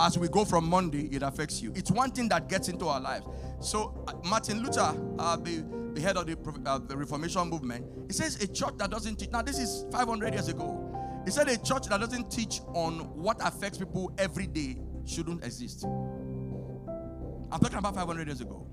as 0.00 0.18
we 0.18 0.28
go 0.28 0.44
from 0.44 0.68
Monday, 0.68 1.08
it 1.12 1.22
affects 1.22 1.60
you. 1.60 1.72
It's 1.74 1.90
one 1.90 2.10
thing 2.10 2.28
that 2.30 2.48
gets 2.48 2.68
into 2.68 2.86
our 2.88 3.00
lives. 3.00 3.26
So, 3.60 4.02
uh, 4.08 4.14
Martin 4.28 4.62
Luther, 4.62 4.94
uh, 5.18 5.36
the, 5.36 5.64
the 5.92 6.00
head 6.00 6.16
of 6.16 6.26
the, 6.26 6.36
uh, 6.66 6.78
the 6.78 6.96
Reformation 6.96 7.48
movement, 7.48 7.86
he 8.06 8.12
says 8.12 8.42
a 8.42 8.46
church 8.46 8.74
that 8.78 8.90
doesn't 8.90 9.16
teach. 9.16 9.30
Now, 9.30 9.42
this 9.42 9.58
is 9.58 9.84
500 9.92 10.32
years 10.32 10.48
ago. 10.48 10.86
He 11.24 11.30
said 11.30 11.48
a 11.48 11.58
church 11.58 11.86
that 11.88 12.00
doesn't 12.00 12.30
teach 12.30 12.60
on 12.68 13.00
what 13.14 13.36
affects 13.46 13.76
people 13.76 14.10
every 14.16 14.46
day 14.46 14.78
shouldn't 15.04 15.44
exist. 15.44 15.84
I'm 15.84 17.58
talking 17.60 17.78
about 17.78 17.94
500 17.94 18.26
years 18.26 18.40
ago. 18.40 18.66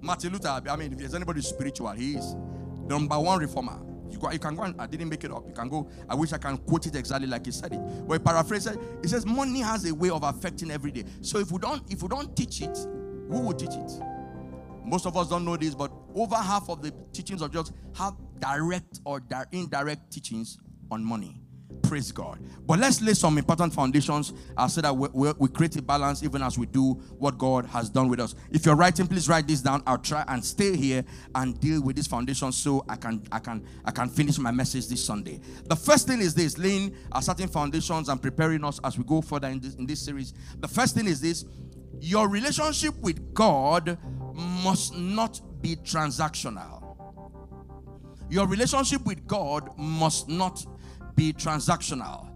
Martin 0.00 0.32
Luther, 0.32 0.60
I 0.68 0.76
mean, 0.76 0.92
if 0.92 0.98
there's 0.98 1.14
anybody 1.14 1.40
spiritual, 1.40 1.90
he 1.92 2.16
is 2.16 2.34
number 2.86 3.18
one 3.18 3.38
reformer. 3.38 3.78
You, 4.14 4.20
go, 4.20 4.30
you 4.30 4.38
can 4.38 4.54
go 4.54 4.62
and 4.62 4.80
I 4.80 4.86
didn't 4.86 5.08
make 5.08 5.24
it 5.24 5.32
up. 5.32 5.44
You 5.48 5.52
can 5.52 5.68
go. 5.68 5.88
I 6.08 6.14
wish 6.14 6.32
I 6.32 6.38
can 6.38 6.56
quote 6.58 6.86
it 6.86 6.94
exactly 6.94 7.26
like 7.26 7.46
he 7.46 7.52
said 7.52 7.72
it. 7.72 7.80
But 8.06 8.24
paraphrase 8.24 8.68
it. 8.68 8.78
It 9.02 9.08
says 9.08 9.26
money 9.26 9.60
has 9.60 9.84
a 9.90 9.94
way 9.94 10.08
of 10.08 10.22
affecting 10.22 10.70
every 10.70 10.92
day. 10.92 11.04
So 11.20 11.38
if 11.38 11.50
we 11.50 11.58
don't, 11.58 11.82
if 11.90 12.00
we 12.00 12.08
don't 12.08 12.34
teach 12.36 12.62
it, 12.62 12.78
who 13.28 13.40
will 13.40 13.54
teach 13.54 13.74
it? 13.74 13.90
Most 14.84 15.06
of 15.06 15.16
us 15.16 15.28
don't 15.28 15.44
know 15.44 15.56
this, 15.56 15.74
but 15.74 15.90
over 16.14 16.36
half 16.36 16.68
of 16.68 16.80
the 16.80 16.92
teachings 17.12 17.42
of 17.42 17.52
just 17.52 17.72
have 17.96 18.14
direct 18.38 19.00
or 19.04 19.20
indirect 19.50 20.12
teachings 20.12 20.58
on 20.92 21.04
money. 21.04 21.40
Praise 21.82 22.12
God. 22.12 22.38
But 22.66 22.78
let's 22.78 23.00
lay 23.02 23.14
some 23.14 23.36
important 23.36 23.72
foundations 23.72 24.32
uh, 24.56 24.68
so 24.68 24.80
that 24.80 24.96
we, 24.96 25.08
we, 25.12 25.32
we, 25.38 25.48
create 25.48 25.76
a 25.76 25.82
balance 25.82 26.22
even 26.22 26.42
as 26.42 26.58
we 26.58 26.66
do 26.66 26.94
what 27.18 27.36
God 27.36 27.66
has 27.66 27.90
done 27.90 28.08
with 28.08 28.20
us. 28.20 28.34
If 28.50 28.64
you're 28.64 28.74
writing, 28.74 29.06
please 29.06 29.28
write 29.28 29.46
this 29.46 29.60
down. 29.60 29.82
I'll 29.86 29.98
try 29.98 30.24
and 30.28 30.44
stay 30.44 30.76
here 30.76 31.04
and 31.34 31.58
deal 31.60 31.82
with 31.82 31.96
this 31.96 32.06
foundation 32.06 32.52
so 32.52 32.84
I 32.88 32.96
can 32.96 33.22
I 33.30 33.38
can 33.38 33.66
I 33.84 33.90
can 33.90 34.08
finish 34.08 34.38
my 34.38 34.50
message 34.50 34.88
this 34.88 35.04
Sunday. 35.04 35.40
The 35.66 35.76
first 35.76 36.06
thing 36.06 36.20
is 36.20 36.34
this: 36.34 36.58
laying 36.58 36.94
a 37.12 37.20
certain 37.20 37.48
foundations 37.48 38.08
and 38.08 38.20
preparing 38.20 38.64
us 38.64 38.80
as 38.82 38.96
we 38.96 39.04
go 39.04 39.20
further 39.20 39.48
in 39.48 39.60
this, 39.60 39.74
in 39.74 39.86
this 39.86 40.00
series. 40.00 40.32
The 40.58 40.68
first 40.68 40.94
thing 40.94 41.06
is 41.06 41.20
this: 41.20 41.44
your 42.00 42.28
relationship 42.28 42.94
with 43.00 43.34
God 43.34 43.98
must 44.34 44.96
not 44.96 45.40
be 45.60 45.76
transactional. 45.76 46.82
Your 48.30 48.46
relationship 48.46 49.04
with 49.04 49.26
God 49.26 49.70
must 49.76 50.28
not 50.28 50.64
be 51.16 51.32
transactional. 51.32 52.30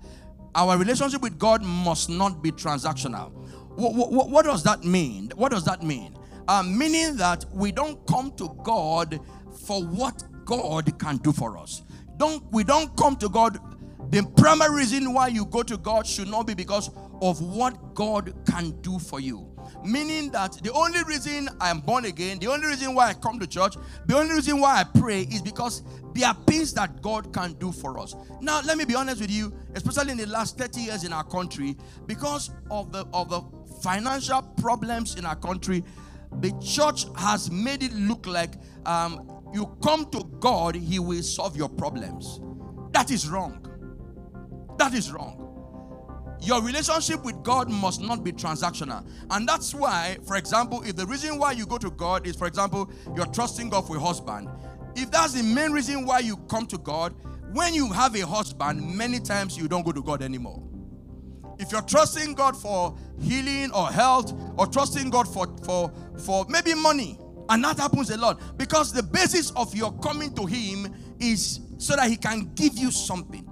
Our 0.54 0.76
relationship 0.76 1.22
with 1.22 1.38
God 1.38 1.62
must 1.62 2.08
not 2.08 2.42
be 2.42 2.50
transactional. 2.50 3.32
What, 3.76 3.94
what, 3.94 4.28
what 4.30 4.44
does 4.44 4.62
that 4.64 4.84
mean? 4.84 5.30
What 5.36 5.52
does 5.52 5.64
that 5.64 5.82
mean? 5.82 6.16
Uh, 6.48 6.62
meaning 6.62 7.16
that 7.16 7.44
we 7.52 7.70
don't 7.70 8.04
come 8.06 8.32
to 8.36 8.48
God 8.64 9.20
for 9.66 9.82
what 9.84 10.24
God 10.44 10.98
can 10.98 11.18
do 11.18 11.32
for 11.32 11.58
us. 11.58 11.82
Don't 12.16 12.42
we 12.50 12.64
don't 12.64 12.96
come 12.96 13.16
to 13.16 13.28
God. 13.28 13.58
The 14.10 14.22
primary 14.36 14.76
reason 14.76 15.12
why 15.12 15.28
you 15.28 15.44
go 15.44 15.62
to 15.62 15.76
God 15.76 16.06
should 16.06 16.28
not 16.28 16.46
be 16.46 16.54
because 16.54 16.90
of 17.20 17.40
what 17.42 17.94
God 17.94 18.34
can 18.46 18.70
do 18.80 18.98
for 18.98 19.20
you. 19.20 19.46
Meaning 19.84 20.30
that 20.30 20.52
the 20.62 20.72
only 20.72 21.02
reason 21.04 21.48
I'm 21.60 21.80
born 21.80 22.04
again, 22.04 22.38
the 22.38 22.48
only 22.48 22.66
reason 22.66 22.94
why 22.94 23.08
I 23.08 23.14
come 23.14 23.38
to 23.38 23.46
church, 23.46 23.76
the 24.06 24.16
only 24.16 24.34
reason 24.34 24.60
why 24.60 24.80
I 24.80 24.84
pray 24.84 25.22
is 25.22 25.42
because 25.42 25.82
there 26.14 26.28
are 26.28 26.36
things 26.46 26.72
that 26.74 27.00
God 27.02 27.32
can 27.32 27.52
do 27.54 27.72
for 27.72 27.98
us. 27.98 28.14
Now, 28.40 28.60
let 28.64 28.76
me 28.76 28.84
be 28.84 28.94
honest 28.94 29.20
with 29.20 29.30
you, 29.30 29.52
especially 29.74 30.12
in 30.12 30.18
the 30.18 30.26
last 30.26 30.58
30 30.58 30.80
years 30.80 31.04
in 31.04 31.12
our 31.12 31.24
country, 31.24 31.76
because 32.06 32.50
of 32.70 32.92
the 32.92 33.06
of 33.12 33.30
the 33.30 33.42
financial 33.82 34.42
problems 34.42 35.14
in 35.16 35.24
our 35.24 35.36
country, 35.36 35.84
the 36.40 36.52
church 36.60 37.06
has 37.16 37.50
made 37.50 37.82
it 37.82 37.92
look 37.92 38.26
like 38.26 38.54
um, 38.86 39.28
you 39.52 39.66
come 39.82 40.10
to 40.10 40.24
God, 40.40 40.74
He 40.74 40.98
will 40.98 41.22
solve 41.22 41.56
your 41.56 41.68
problems. 41.68 42.40
That 42.92 43.10
is 43.10 43.28
wrong. 43.28 43.64
That 44.78 44.94
is 44.94 45.12
wrong. 45.12 45.47
Your 46.40 46.62
relationship 46.62 47.24
with 47.24 47.42
God 47.42 47.68
must 47.68 48.00
not 48.00 48.22
be 48.22 48.32
transactional. 48.32 49.04
And 49.30 49.48
that's 49.48 49.74
why, 49.74 50.18
for 50.26 50.36
example, 50.36 50.82
if 50.84 50.96
the 50.96 51.06
reason 51.06 51.38
why 51.38 51.52
you 51.52 51.66
go 51.66 51.78
to 51.78 51.90
God 51.90 52.26
is, 52.26 52.36
for 52.36 52.46
example, 52.46 52.90
you're 53.16 53.26
trusting 53.26 53.70
God 53.70 53.86
for 53.86 53.96
a 53.96 54.00
husband, 54.00 54.48
if 54.94 55.10
that's 55.10 55.32
the 55.32 55.42
main 55.42 55.72
reason 55.72 56.04
why 56.04 56.20
you 56.20 56.36
come 56.48 56.66
to 56.66 56.78
God, 56.78 57.14
when 57.52 57.74
you 57.74 57.90
have 57.92 58.14
a 58.14 58.26
husband, 58.26 58.96
many 58.96 59.18
times 59.18 59.56
you 59.56 59.68
don't 59.68 59.84
go 59.84 59.92
to 59.92 60.02
God 60.02 60.22
anymore. 60.22 60.62
If 61.58 61.72
you're 61.72 61.82
trusting 61.82 62.34
God 62.34 62.56
for 62.56 62.96
healing 63.20 63.72
or 63.72 63.88
health, 63.88 64.32
or 64.56 64.66
trusting 64.66 65.10
God 65.10 65.26
for, 65.26 65.48
for, 65.64 65.92
for 66.24 66.46
maybe 66.48 66.74
money, 66.74 67.18
and 67.48 67.64
that 67.64 67.78
happens 67.78 68.10
a 68.10 68.16
lot 68.16 68.58
because 68.58 68.92
the 68.92 69.02
basis 69.02 69.50
of 69.52 69.74
your 69.74 69.92
coming 69.98 70.34
to 70.34 70.46
Him 70.46 70.94
is 71.18 71.60
so 71.78 71.96
that 71.96 72.08
He 72.08 72.16
can 72.16 72.52
give 72.54 72.76
you 72.78 72.90
something. 72.90 73.48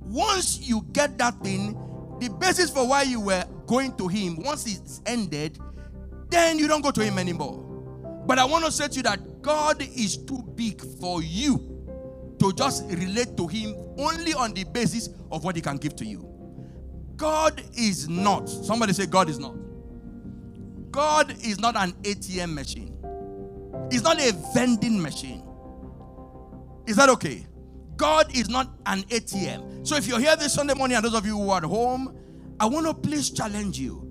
Once 0.00 0.60
you 0.60 0.86
get 0.92 1.18
that 1.18 1.38
thing, 1.40 1.76
the 2.20 2.28
basis 2.28 2.70
for 2.70 2.86
why 2.86 3.02
you 3.02 3.20
were 3.20 3.44
going 3.66 3.96
to 3.96 4.06
him, 4.06 4.42
once 4.42 4.66
it's 4.66 5.00
ended, 5.06 5.58
then 6.28 6.58
you 6.58 6.68
don't 6.68 6.82
go 6.82 6.90
to 6.90 7.02
him 7.02 7.18
anymore. 7.18 7.66
But 8.26 8.38
I 8.38 8.44
want 8.44 8.64
to 8.66 8.70
say 8.72 8.88
to 8.88 8.94
you 8.94 9.02
that 9.02 9.42
God 9.42 9.82
is 9.82 10.16
too 10.16 10.42
big 10.54 10.80
for 11.00 11.22
you 11.22 12.36
to 12.38 12.52
just 12.52 12.84
relate 12.90 13.36
to 13.36 13.46
him 13.46 13.74
only 13.98 14.34
on 14.34 14.54
the 14.54 14.64
basis 14.64 15.08
of 15.32 15.44
what 15.44 15.56
he 15.56 15.62
can 15.62 15.76
give 15.76 15.96
to 15.96 16.04
you. 16.04 16.26
God 17.16 17.62
is 17.76 18.08
not, 18.08 18.48
somebody 18.48 18.92
say, 18.92 19.06
God 19.06 19.28
is 19.28 19.38
not. 19.38 19.54
God 20.90 21.30
is 21.42 21.58
not 21.60 21.76
an 21.76 21.92
ATM 22.02 22.54
machine, 22.54 22.96
It's 23.90 24.02
not 24.02 24.20
a 24.20 24.32
vending 24.54 25.00
machine. 25.00 25.42
Is 26.86 26.96
that 26.96 27.08
okay? 27.10 27.46
God 27.96 28.34
is 28.34 28.48
not 28.48 28.70
an 28.86 29.02
ATM. 29.04 29.69
So 29.82 29.96
if 29.96 30.06
you're 30.06 30.20
here 30.20 30.36
this 30.36 30.52
Sunday 30.52 30.74
morning, 30.74 30.96
and 30.96 31.04
those 31.04 31.14
of 31.14 31.24
you 31.24 31.36
who 31.36 31.50
are 31.50 31.58
at 31.58 31.64
home, 31.64 32.16
I 32.58 32.66
want 32.66 32.86
to 32.86 32.92
please 32.92 33.30
challenge 33.30 33.78
you. 33.78 34.06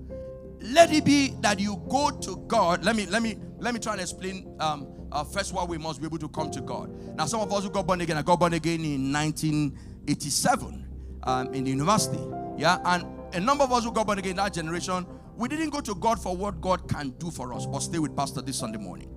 Let 0.60 0.92
it 0.92 1.04
be 1.04 1.34
that 1.40 1.60
you 1.60 1.80
go 1.88 2.10
to 2.10 2.36
God. 2.48 2.84
Let 2.84 2.96
me 2.96 3.06
let 3.06 3.22
me 3.22 3.36
let 3.58 3.72
me 3.72 3.80
try 3.80 3.92
and 3.92 4.00
explain 4.00 4.54
um, 4.58 4.88
uh, 5.12 5.22
first 5.24 5.52
why 5.54 5.64
we 5.64 5.78
must 5.78 6.00
be 6.00 6.06
able 6.06 6.18
to 6.18 6.28
come 6.28 6.50
to 6.50 6.60
God. 6.60 6.90
Now, 7.16 7.26
some 7.26 7.40
of 7.40 7.52
us 7.52 7.64
who 7.64 7.70
got 7.70 7.86
born 7.86 8.00
again, 8.00 8.16
I 8.16 8.22
got 8.22 8.40
born 8.40 8.52
again 8.52 8.84
in 8.84 9.12
1987 9.12 10.88
um, 11.22 11.54
in 11.54 11.64
the 11.64 11.70
university. 11.70 12.20
Yeah, 12.58 12.78
and 12.84 13.06
a 13.34 13.40
number 13.40 13.64
of 13.64 13.72
us 13.72 13.84
who 13.84 13.92
got 13.92 14.06
born 14.06 14.18
again 14.18 14.32
in 14.32 14.36
that 14.36 14.52
generation, 14.52 15.06
we 15.36 15.48
didn't 15.48 15.70
go 15.70 15.80
to 15.80 15.94
God 15.94 16.20
for 16.20 16.36
what 16.36 16.60
God 16.60 16.88
can 16.88 17.10
do 17.10 17.30
for 17.30 17.54
us, 17.54 17.64
but 17.66 17.78
stay 17.78 17.98
with 17.98 18.16
Pastor 18.16 18.42
this 18.42 18.58
Sunday 18.58 18.78
morning. 18.78 19.08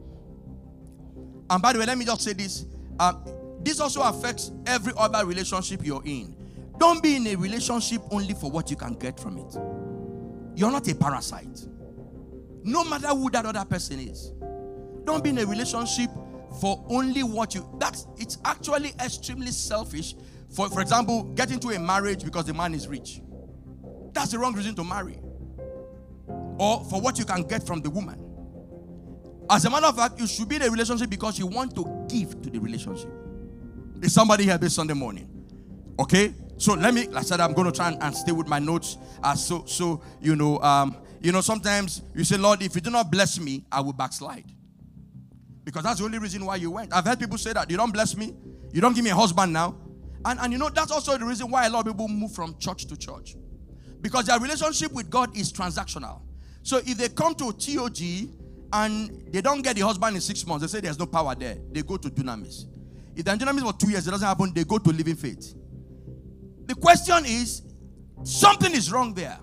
And 1.50 1.62
by 1.62 1.74
the 1.74 1.80
way, 1.80 1.86
let 1.86 1.98
me 1.98 2.06
just 2.06 2.22
say 2.22 2.34
this. 2.34 2.66
Um, 3.00 3.26
this 3.62 3.80
also 3.80 4.02
affects 4.02 4.52
every 4.66 4.94
other 4.98 5.26
relationship 5.26 5.84
you're 5.84 6.04
in. 6.06 6.43
Don't 6.84 7.02
be 7.02 7.16
in 7.16 7.26
a 7.28 7.36
relationship 7.36 8.02
only 8.12 8.34
for 8.34 8.52
what 8.52 8.70
you 8.70 8.76
can 8.76 8.96
get 8.96 9.18
from 9.18 9.38
it. 9.38 9.56
You're 10.54 10.70
not 10.70 10.86
a 10.90 10.94
parasite. 10.94 11.66
No 12.62 12.84
matter 12.84 13.08
who 13.08 13.30
that 13.30 13.46
other 13.46 13.64
person 13.64 14.02
is. 14.02 14.34
Don't 15.06 15.24
be 15.24 15.30
in 15.30 15.38
a 15.38 15.46
relationship 15.46 16.10
for 16.60 16.86
only 16.90 17.24
what 17.24 17.56
you 17.56 17.66
that's 17.80 18.06
it's 18.18 18.38
actually 18.44 18.90
extremely 19.02 19.52
selfish. 19.52 20.14
For 20.54 20.68
for 20.70 20.82
example, 20.82 21.24
get 21.36 21.52
into 21.54 21.70
a 21.70 21.80
marriage 21.80 22.22
because 22.26 22.48
the 22.48 22.54
man 22.54 22.74
is 22.74 22.86
rich. 22.90 23.22
That's 24.12 24.32
the 24.32 24.40
wrong 24.40 24.54
reason 24.54 24.76
to 24.76 24.84
marry. 24.84 25.22
Or 26.60 26.84
for 26.90 27.00
what 27.00 27.18
you 27.18 27.24
can 27.24 27.44
get 27.44 27.66
from 27.66 27.80
the 27.80 27.90
woman. 27.90 28.20
As 29.50 29.64
a 29.64 29.70
matter 29.70 29.86
of 29.86 29.96
fact, 29.96 30.20
you 30.20 30.28
should 30.28 30.50
be 30.50 30.58
in 30.58 30.64
a 30.64 30.70
relationship 30.70 31.10
because 31.10 31.40
you 31.40 31.48
want 31.48 31.76
to 31.76 32.06
give 32.10 32.42
to 32.42 32.50
the 32.50 32.60
relationship. 32.60 33.10
Is 34.02 34.14
somebody 34.14 34.44
here 34.44 34.58
this 34.58 34.76
Sunday 34.76 34.96
morning? 34.96 35.30
Okay. 35.98 36.34
So 36.58 36.74
let 36.74 36.94
me. 36.94 37.08
Like 37.08 37.18
I 37.18 37.22
said, 37.24 37.40
I'm 37.40 37.54
going 37.54 37.66
to 37.72 37.76
try 37.76 37.90
and, 37.90 38.02
and 38.02 38.16
stay 38.16 38.32
with 38.32 38.48
my 38.48 38.60
notes. 38.60 38.98
Uh, 39.22 39.36
so 39.36 39.64
so 39.66 40.02
you 40.22 40.36
know 40.36 40.60
um 40.60 40.98
you 41.22 41.32
know 41.32 41.42
sometimes 41.42 42.02
you 42.14 42.24
say, 42.24 42.38
Lord, 42.38 42.62
if 42.62 42.76
you 42.76 42.82
do 42.82 42.90
not 42.90 43.12
bless 43.12 43.40
me, 43.40 43.66
I 43.72 43.82
will 43.82 43.94
backslide. 43.94 44.46
Because 45.64 45.84
that's 45.84 46.00
the 46.00 46.06
only 46.06 46.20
reason 46.20 46.46
why 46.46 46.58
you 46.58 46.72
went. 46.72 46.94
I've 46.94 47.06
heard 47.06 47.20
people 47.20 47.38
say 47.38 47.54
that 47.54 47.72
you 47.72 47.78
don't 47.78 47.92
bless 47.92 48.18
me, 48.18 48.34
you 48.72 48.82
don't 48.82 48.94
give 48.94 49.04
me 49.04 49.12
a 49.12 49.16
husband 49.16 49.54
now, 49.54 49.76
and 50.26 50.40
and 50.40 50.52
you 50.52 50.60
know 50.60 50.70
that's 50.70 50.92
also 50.92 51.18
the 51.18 51.26
reason 51.26 51.50
why 51.50 51.66
a 51.66 51.70
lot 51.70 51.88
of 51.88 51.94
people 51.94 52.08
move 52.08 52.34
from 52.34 52.58
church 52.60 52.86
to 52.88 52.98
church, 52.98 53.36
because 54.02 54.26
their 54.26 54.40
relationship 54.40 54.92
with 54.92 55.10
God 55.10 55.36
is 55.38 55.52
transactional. 55.52 56.22
So 56.62 56.78
if 56.78 56.98
they 56.98 57.10
come 57.10 57.36
to 57.36 57.52
TOG 57.54 58.00
and 58.72 59.32
they 59.32 59.42
don't 59.42 59.62
get 59.62 59.76
the 59.76 59.82
husband 59.82 60.16
in 60.16 60.22
six 60.22 60.46
months, 60.48 60.62
they 60.64 60.68
say 60.78 60.82
there's 60.82 61.00
no 61.00 61.06
power 61.06 61.36
there. 61.36 61.58
They 61.72 61.82
go 61.82 61.98
to 61.98 62.10
Dunamis. 62.10 62.66
If 63.16 63.26
the 63.26 63.32
Dunamis 63.32 63.62
for 63.62 63.74
two 63.74 63.90
years, 63.92 64.08
it 64.08 64.12
doesn't 64.12 64.28
happen, 64.28 64.54
they 64.54 64.64
go 64.64 64.78
to 64.78 64.90
living 64.90 65.16
faith. 65.16 65.54
The 66.66 66.76
question 66.76 67.26
is, 67.26 67.64
something 68.24 68.74
is 68.74 68.92
wrong 68.92 69.14
there. 69.14 69.38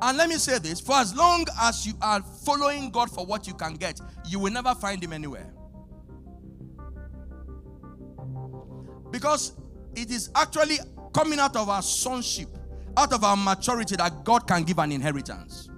And 0.00 0.16
let 0.16 0.28
me 0.28 0.36
say 0.36 0.58
this 0.58 0.80
for 0.80 0.94
as 0.96 1.14
long 1.14 1.44
as 1.60 1.86
you 1.86 1.94
are 2.00 2.22
following 2.44 2.90
God 2.90 3.10
for 3.10 3.26
what 3.26 3.46
you 3.46 3.54
can 3.54 3.74
get, 3.74 4.00
you 4.26 4.38
will 4.38 4.52
never 4.52 4.74
find 4.74 5.02
Him 5.02 5.12
anywhere. 5.12 5.52
Because 9.10 9.52
it 9.96 10.10
is 10.10 10.30
actually 10.34 10.78
coming 11.12 11.38
out 11.40 11.56
of 11.56 11.68
our 11.68 11.82
sonship, 11.82 12.48
out 12.96 13.12
of 13.12 13.24
our 13.24 13.36
maturity, 13.36 13.96
that 13.96 14.24
God 14.24 14.46
can 14.46 14.62
give 14.62 14.78
an 14.78 14.92
inheritance. 14.92 15.68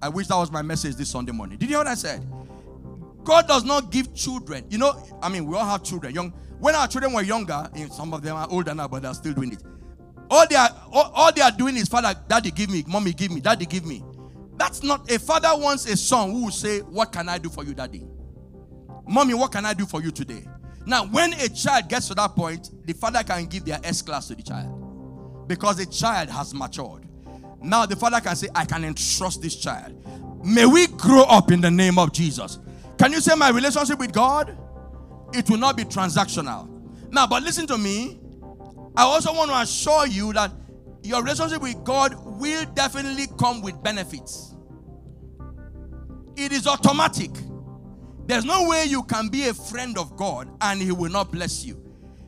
I 0.00 0.08
wish 0.08 0.28
that 0.28 0.36
was 0.36 0.52
my 0.52 0.62
message 0.62 0.94
this 0.94 1.08
Sunday 1.08 1.32
morning. 1.32 1.58
Did 1.58 1.68
you 1.68 1.76
hear 1.76 1.78
what 1.78 1.88
I 1.88 1.94
said? 1.94 2.24
God 3.24 3.48
does 3.48 3.64
not 3.64 3.90
give 3.90 4.14
children. 4.14 4.64
You 4.70 4.78
know, 4.78 5.02
I 5.20 5.28
mean, 5.28 5.46
we 5.46 5.56
all 5.56 5.64
have 5.64 5.82
children. 5.82 6.14
Young. 6.14 6.32
When 6.58 6.74
our 6.74 6.88
children 6.88 7.12
were 7.12 7.22
younger, 7.22 7.68
and 7.74 7.92
some 7.92 8.12
of 8.12 8.22
them 8.22 8.36
are 8.36 8.48
older 8.50 8.74
now, 8.74 8.88
but 8.88 9.02
they're 9.02 9.14
still 9.14 9.32
doing 9.32 9.52
it. 9.52 9.62
All 10.30 10.46
they 10.46 10.56
are, 10.56 10.68
all, 10.92 11.10
all 11.14 11.32
they 11.32 11.40
are 11.40 11.50
doing 11.50 11.76
is, 11.76 11.88
Father, 11.88 12.14
Daddy, 12.28 12.50
give 12.50 12.70
me, 12.70 12.84
Mommy, 12.86 13.12
give 13.12 13.30
me, 13.30 13.40
Daddy, 13.40 13.64
give 13.64 13.86
me. 13.86 14.04
That's 14.56 14.82
not 14.82 15.10
a 15.10 15.18
father 15.18 15.50
wants 15.52 15.86
a 15.86 15.96
son 15.96 16.32
who 16.32 16.44
will 16.44 16.50
say, 16.50 16.80
What 16.80 17.12
can 17.12 17.28
I 17.28 17.38
do 17.38 17.48
for 17.48 17.64
you, 17.64 17.74
Daddy? 17.74 18.04
Mommy, 19.06 19.34
what 19.34 19.52
can 19.52 19.64
I 19.64 19.72
do 19.72 19.86
for 19.86 20.02
you 20.02 20.10
today? 20.10 20.44
Now, 20.84 21.06
when 21.06 21.32
a 21.34 21.48
child 21.48 21.88
gets 21.88 22.08
to 22.08 22.14
that 22.14 22.34
point, 22.34 22.70
the 22.86 22.92
father 22.92 23.22
can 23.22 23.46
give 23.46 23.64
their 23.64 23.78
S 23.84 24.02
class 24.02 24.28
to 24.28 24.34
the 24.34 24.42
child 24.42 25.46
because 25.46 25.76
the 25.76 25.86
child 25.86 26.28
has 26.28 26.52
matured. 26.52 27.06
Now, 27.62 27.86
the 27.86 27.96
father 27.96 28.20
can 28.20 28.36
say, 28.36 28.48
I 28.54 28.64
can 28.64 28.84
entrust 28.84 29.42
this 29.42 29.56
child. 29.56 29.94
May 30.44 30.66
we 30.66 30.86
grow 30.88 31.22
up 31.22 31.50
in 31.50 31.60
the 31.60 31.70
name 31.70 31.98
of 31.98 32.12
Jesus. 32.12 32.58
Can 32.98 33.12
you 33.12 33.20
say 33.20 33.34
my 33.34 33.50
relationship 33.50 33.98
with 33.98 34.12
God? 34.12 34.56
It 35.32 35.48
will 35.50 35.58
not 35.58 35.76
be 35.76 35.84
transactional. 35.84 36.68
Now, 37.10 37.26
but 37.26 37.42
listen 37.42 37.66
to 37.68 37.78
me. 37.78 38.20
I 38.96 39.02
also 39.02 39.32
want 39.32 39.50
to 39.50 39.56
assure 39.58 40.06
you 40.06 40.32
that 40.32 40.52
your 41.02 41.22
relationship 41.22 41.62
with 41.62 41.82
God 41.84 42.14
will 42.24 42.64
definitely 42.74 43.26
come 43.38 43.62
with 43.62 43.80
benefits. 43.82 44.54
It 46.36 46.52
is 46.52 46.66
automatic. 46.66 47.30
There's 48.26 48.44
no 48.44 48.68
way 48.68 48.84
you 48.84 49.02
can 49.04 49.28
be 49.28 49.48
a 49.48 49.54
friend 49.54 49.96
of 49.98 50.16
God 50.16 50.48
and 50.60 50.80
He 50.80 50.92
will 50.92 51.10
not 51.10 51.32
bless 51.32 51.64
you. 51.64 51.82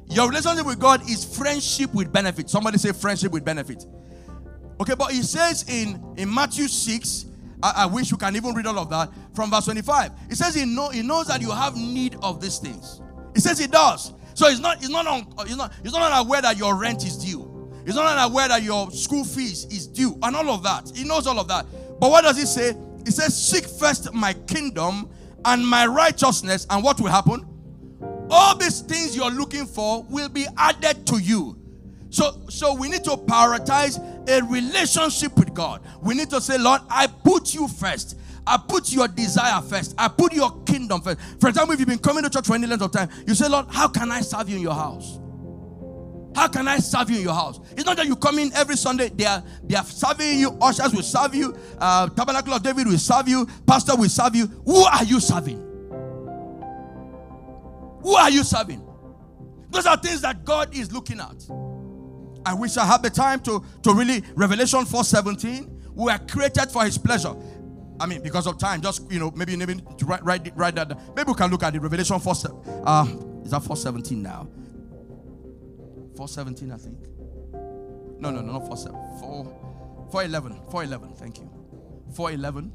Your 0.09 0.29
relationship 0.29 0.67
with 0.67 0.81
God 0.81 1.09
is 1.09 1.25
friendship 1.37 1.93
with 1.95 2.13
benefit. 2.13 2.49
Somebody 2.51 2.79
say 2.79 2.93
friendship 2.93 3.33
with 3.33 3.45
benefit. 3.45 3.85
Okay, 4.81 4.95
but 4.99 5.13
He 5.13 5.23
says 5.23 5.69
in, 5.69 6.15
in 6.17 6.33
Matthew 6.33 6.69
6, 6.69 7.27
I, 7.63 7.73
I, 7.77 7.87
wish 7.87 8.11
you 8.11 8.17
can 8.17 8.37
even 8.37 8.55
read 8.55 8.67
all 8.67 8.79
of 8.79 8.91
that 8.91 9.11
from 9.35 9.51
verse 9.51 9.65
25. 9.65 10.13
It 10.31 10.37
says 10.37 10.55
he, 10.55 10.65
know, 10.65 10.89
he 10.91 11.03
knows 11.03 11.27
that 11.27 11.41
you 11.41 11.51
have 11.51 11.77
need 11.77 12.17
of 12.23 12.41
these 12.41 12.59
things. 12.59 13.01
He 13.35 13.41
says 13.41 13.59
he 13.59 13.67
does. 13.67 14.13
So 14.35 14.49
he's 14.49 14.61
not, 14.61 14.79
he's 14.79 14.91
not, 14.91 15.07
on, 15.07 15.27
he's 15.47 15.57
not, 15.57 15.73
he's 15.83 15.93
not 15.93 16.25
aware 16.25 16.43
that 16.43 16.57
your 16.57 16.77
rent 16.77 17.05
is 17.05 17.17
due. 17.17 17.47
He's 17.85 17.95
not 17.95 18.31
aware 18.31 18.49
that 18.49 18.63
your 18.63 18.91
school 18.91 19.25
fees 19.25 19.65
is 19.67 19.87
due 19.87 20.19
and 20.23 20.37
all 20.37 20.51
of 20.51 20.63
that. 20.63 20.91
He 20.95 21.05
knows 21.05 21.27
all 21.27 21.39
of 21.39 21.49
that. 21.49 21.67
But 22.01 22.11
what 22.11 22.23
does 22.23 22.39
he 22.39 22.47
say? 22.47 22.75
He 23.05 23.11
says, 23.11 23.37
Seek 23.37 23.67
first 23.67 24.13
my 24.13 24.33
kingdom 24.33 25.11
and 25.45 25.67
my 25.67 25.87
righteousness, 25.87 26.67
and 26.71 26.85
what 26.85 27.01
will 27.01 27.09
happen? 27.09 27.47
All 28.31 28.57
these 28.57 28.81
things 28.81 29.17
you're 29.17 29.31
looking 29.31 29.67
for 29.67 30.05
will 30.05 30.29
be 30.29 30.47
added 30.57 31.07
to 31.09 31.19
you. 31.19 31.60
So, 32.11 32.41
so 32.49 32.75
we 32.75 32.89
need 32.89 33.05
to 33.05 33.11
prioritize 33.11 33.99
a 34.29 34.45
relationship 34.45 35.37
with 35.37 35.55
God. 35.55 35.81
We 36.03 36.15
need 36.15 36.31
to 36.31 36.41
say, 36.41 36.59
Lord, 36.59 36.83
I 36.91 37.07
put 37.07 37.55
you 37.55 37.69
first. 37.69 38.19
I 38.47 38.57
put 38.57 38.93
your 38.93 39.07
desire 39.07 39.61
first. 39.63 39.95
I 39.97 40.09
put 40.09 40.33
your 40.33 40.63
kingdom 40.65 41.03
first. 41.03 41.21
For 41.41 41.49
example, 41.49 41.73
if 41.73 41.79
you've 41.79 41.89
been 41.89 41.99
coming 41.99 42.25
to 42.25 42.31
church 42.31 42.47
for 42.47 42.55
any 42.55 42.67
length 42.67 42.83
of 42.83 42.91
time, 42.91 43.09
you 43.27 43.35
say, 43.35 43.49
Lord, 43.49 43.67
how 43.71 43.89
can 43.89 44.11
I 44.11 44.21
serve 44.23 44.49
you 44.49 44.57
in 44.57 44.63
your 44.63 44.75
house? 44.75 45.21
How 46.35 46.49
can 46.49 46.69
I 46.69 46.79
serve 46.79 47.11
you 47.11 47.17
in 47.19 47.23
your 47.23 47.35
house? 47.35 47.61
It's 47.73 47.85
not 47.85 47.97
that 47.97 48.07
you 48.07 48.17
come 48.17 48.39
in 48.39 48.53
every 48.55 48.77
Sunday, 48.77 49.09
they 49.09 49.27
are, 49.27 49.43
they 49.65 49.77
are 49.77 49.85
serving 49.85 50.39
you, 50.39 50.57
ushers 50.61 50.93
will 50.93 51.03
serve 51.03 51.35
you, 51.35 51.57
uh, 51.79 52.09
Tabernacle 52.09 52.55
of 52.55 52.63
David 52.63 52.87
will 52.87 52.99
serve 52.99 53.29
you, 53.29 53.47
pastor 53.67 53.97
will 53.97 54.09
serve 54.09 54.37
you. 54.37 54.47
Who 54.65 54.85
are 54.85 55.05
you 55.05 55.21
serving? 55.21 55.59
Who 58.03 58.15
are 58.15 58.31
you 58.31 58.45
serving? 58.45 58.87
Those 59.71 59.87
are 59.87 59.97
things 59.97 60.23
that 60.23 60.45
God 60.45 60.75
is 60.75 60.93
looking 60.93 61.21
at. 61.21 61.45
I 62.45 62.55
wish 62.55 62.77
I 62.77 62.85
had 62.85 63.03
the 63.03 63.11
time 63.11 63.41
to, 63.41 63.63
to 63.83 63.93
really, 63.93 64.23
Revelation 64.35 64.81
4.17, 64.81 65.95
we 65.95 66.11
are 66.11 66.19
created 66.19 66.71
for 66.71 66.85
his 66.85 66.97
pleasure. 66.99 67.35
I 67.99 68.07
mean, 68.07 68.23
because 68.23 68.47
of 68.47 68.59
time, 68.59 68.81
just, 68.81 69.11
you 69.13 69.19
know, 69.19 69.31
maybe, 69.37 69.57
maybe 69.57 69.75
to 69.75 70.05
write, 70.07 70.25
write, 70.25 70.57
write 70.57 70.75
that. 70.77 70.89
Maybe 71.15 71.29
we 71.29 71.35
can 71.35 71.51
look 71.51 71.63
at 71.63 71.73
the 71.75 71.81
Revelation 71.81 72.19
4, 72.19 72.33
uh, 72.87 73.07
is 73.45 73.51
that 73.51 73.63
4.17 73.63 74.13
now? 74.17 74.49
417, 76.17 76.73
I 76.73 76.77
think. 76.77 76.99
No, 78.21 78.31
no, 78.31 78.41
no, 78.43 78.53
not 78.53 78.67
47. 78.67 78.93
4, 79.21 80.09
411. 80.11 80.61
411. 80.71 81.15
Thank 81.15 81.39
you. 81.39 81.51
411. 82.15 82.73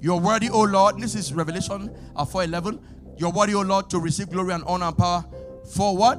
You're 0.00 0.18
worthy, 0.20 0.48
O 0.50 0.62
Lord. 0.62 0.98
This 1.00 1.14
is 1.14 1.32
Revelation 1.32 1.94
of 2.16 2.30
411. 2.32 2.80
You're 3.16 3.30
worthy, 3.30 3.54
O 3.54 3.60
Lord, 3.60 3.88
to 3.90 4.00
receive 4.00 4.30
glory 4.30 4.54
and 4.54 4.64
honor 4.64 4.86
and 4.86 4.98
power. 4.98 5.24
For 5.74 5.96
what? 5.96 6.18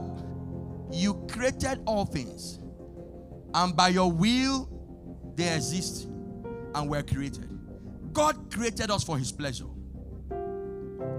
You 0.92 1.16
created 1.30 1.82
all 1.86 2.06
things. 2.06 2.60
And 3.54 3.76
by 3.76 3.90
your 3.90 4.12
will, 4.12 4.70
they 5.36 5.54
exist 5.54 6.08
and 6.76 6.90
were 6.90 7.04
created. 7.04 7.50
God 8.14 8.52
created 8.52 8.92
us 8.92 9.04
for 9.04 9.18
his 9.18 9.32
pleasure. 9.32 9.66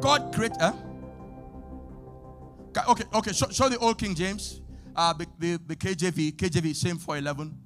God 0.01 0.35
created. 0.35 0.57
Eh? 0.61 0.73
Okay, 2.89 3.05
okay, 3.15 3.33
show, 3.33 3.49
show 3.51 3.69
the 3.69 3.79
old 3.79 3.99
King 3.99 4.15
James. 4.15 4.61
Uh, 4.97 5.13
the, 5.13 5.27
the, 5.39 5.61
the 5.67 5.77
KJV, 5.77 6.33
KJV, 6.37 6.75
same 6.75 6.99
411. 6.99 7.57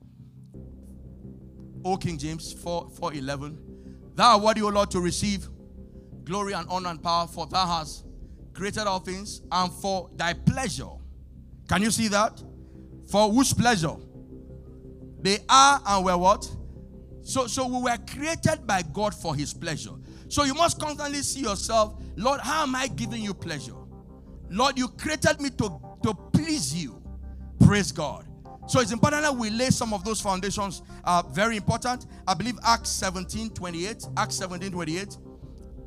Old 1.84 2.02
King 2.02 2.18
James, 2.18 2.52
4, 2.52 2.90
411. 2.90 3.58
Thou 4.14 4.34
art 4.34 4.42
worthy, 4.42 4.62
O 4.62 4.68
Lord, 4.68 4.90
to 4.90 5.00
receive 5.00 5.48
glory 6.24 6.52
and 6.52 6.66
honor 6.68 6.90
and 6.90 7.02
power, 7.02 7.26
for 7.26 7.46
thou 7.46 7.66
hast 7.66 8.04
created 8.52 8.86
all 8.86 8.98
things, 8.98 9.42
and 9.52 9.72
for 9.72 10.10
thy 10.16 10.32
pleasure. 10.32 10.88
Can 11.68 11.82
you 11.82 11.90
see 11.90 12.08
that? 12.08 12.42
For 13.10 13.30
whose 13.30 13.52
pleasure? 13.52 13.94
They 15.20 15.38
are 15.48 15.80
and 15.86 16.04
were 16.04 16.16
what? 16.16 16.50
So, 17.22 17.46
so 17.46 17.66
we 17.66 17.82
were 17.82 17.98
created 18.10 18.66
by 18.66 18.82
God 18.82 19.14
for 19.14 19.34
his 19.34 19.52
pleasure. 19.52 19.92
So 20.28 20.44
you 20.44 20.54
must 20.54 20.80
constantly 20.80 21.22
see 21.22 21.40
yourself, 21.40 22.00
Lord, 22.16 22.40
how 22.40 22.62
am 22.62 22.74
I 22.74 22.86
giving 22.88 23.22
you 23.22 23.34
pleasure? 23.34 23.74
Lord, 24.50 24.78
you 24.78 24.88
created 24.88 25.40
me 25.40 25.50
to, 25.50 25.80
to 26.02 26.14
please 26.32 26.74
you. 26.74 27.02
Praise 27.60 27.92
God. 27.92 28.26
So 28.66 28.80
it's 28.80 28.92
important 28.92 29.22
that 29.22 29.34
we 29.34 29.50
lay 29.50 29.70
some 29.70 29.94
of 29.94 30.04
those 30.04 30.20
foundations. 30.20 30.82
Uh, 31.04 31.22
very 31.30 31.56
important. 31.56 32.06
I 32.26 32.34
believe 32.34 32.58
Acts 32.64 32.90
17 32.90 33.50
28. 33.50 34.04
Acts 34.16 34.36
17 34.36 34.70
28. 34.70 35.16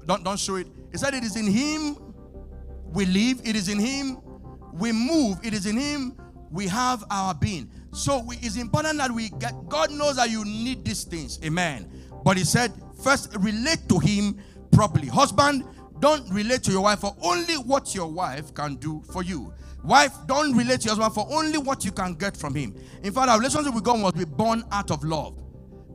Don't, 0.07 0.23
don't 0.23 0.39
show 0.39 0.55
it. 0.55 0.67
It 0.91 0.99
said, 0.99 1.13
It 1.13 1.23
is 1.23 1.35
in 1.35 1.47
Him 1.47 1.97
we 2.91 3.05
live, 3.05 3.41
it 3.45 3.55
is 3.55 3.69
in 3.69 3.79
Him 3.79 4.17
we 4.73 4.91
move, 4.91 5.39
it 5.43 5.53
is 5.53 5.65
in 5.65 5.77
Him 5.77 6.17
we 6.49 6.67
have 6.67 7.03
our 7.09 7.33
being. 7.33 7.69
So 7.91 8.23
we, 8.25 8.37
it's 8.37 8.57
important 8.57 8.97
that 8.99 9.11
we 9.11 9.29
get, 9.29 9.53
God 9.67 9.91
knows 9.91 10.15
that 10.15 10.29
you 10.29 10.45
need 10.45 10.85
these 10.85 11.03
things. 11.03 11.39
Amen. 11.43 11.89
But 12.23 12.37
He 12.37 12.43
said, 12.43 12.71
First, 13.03 13.35
relate 13.39 13.89
to 13.89 13.99
Him 13.99 14.39
properly. 14.71 15.07
Husband, 15.07 15.63
don't 15.99 16.27
relate 16.31 16.63
to 16.63 16.71
your 16.71 16.81
wife 16.81 16.99
for 16.99 17.15
only 17.23 17.55
what 17.55 17.93
your 17.93 18.07
wife 18.07 18.53
can 18.53 18.75
do 18.75 19.03
for 19.11 19.23
you. 19.23 19.53
Wife, 19.83 20.13
don't 20.27 20.55
relate 20.55 20.81
to 20.81 20.85
your 20.85 20.95
husband 20.95 21.13
for 21.13 21.27
only 21.35 21.57
what 21.57 21.85
you 21.85 21.91
can 21.91 22.13
get 22.15 22.35
from 22.37 22.53
him. 22.53 22.75
In 23.03 23.11
fact, 23.13 23.29
our 23.29 23.37
relationship 23.37 23.73
with 23.73 23.83
God 23.83 23.99
must 23.99 24.17
be 24.17 24.25
born 24.25 24.63
out 24.71 24.91
of 24.91 25.03
love. 25.03 25.37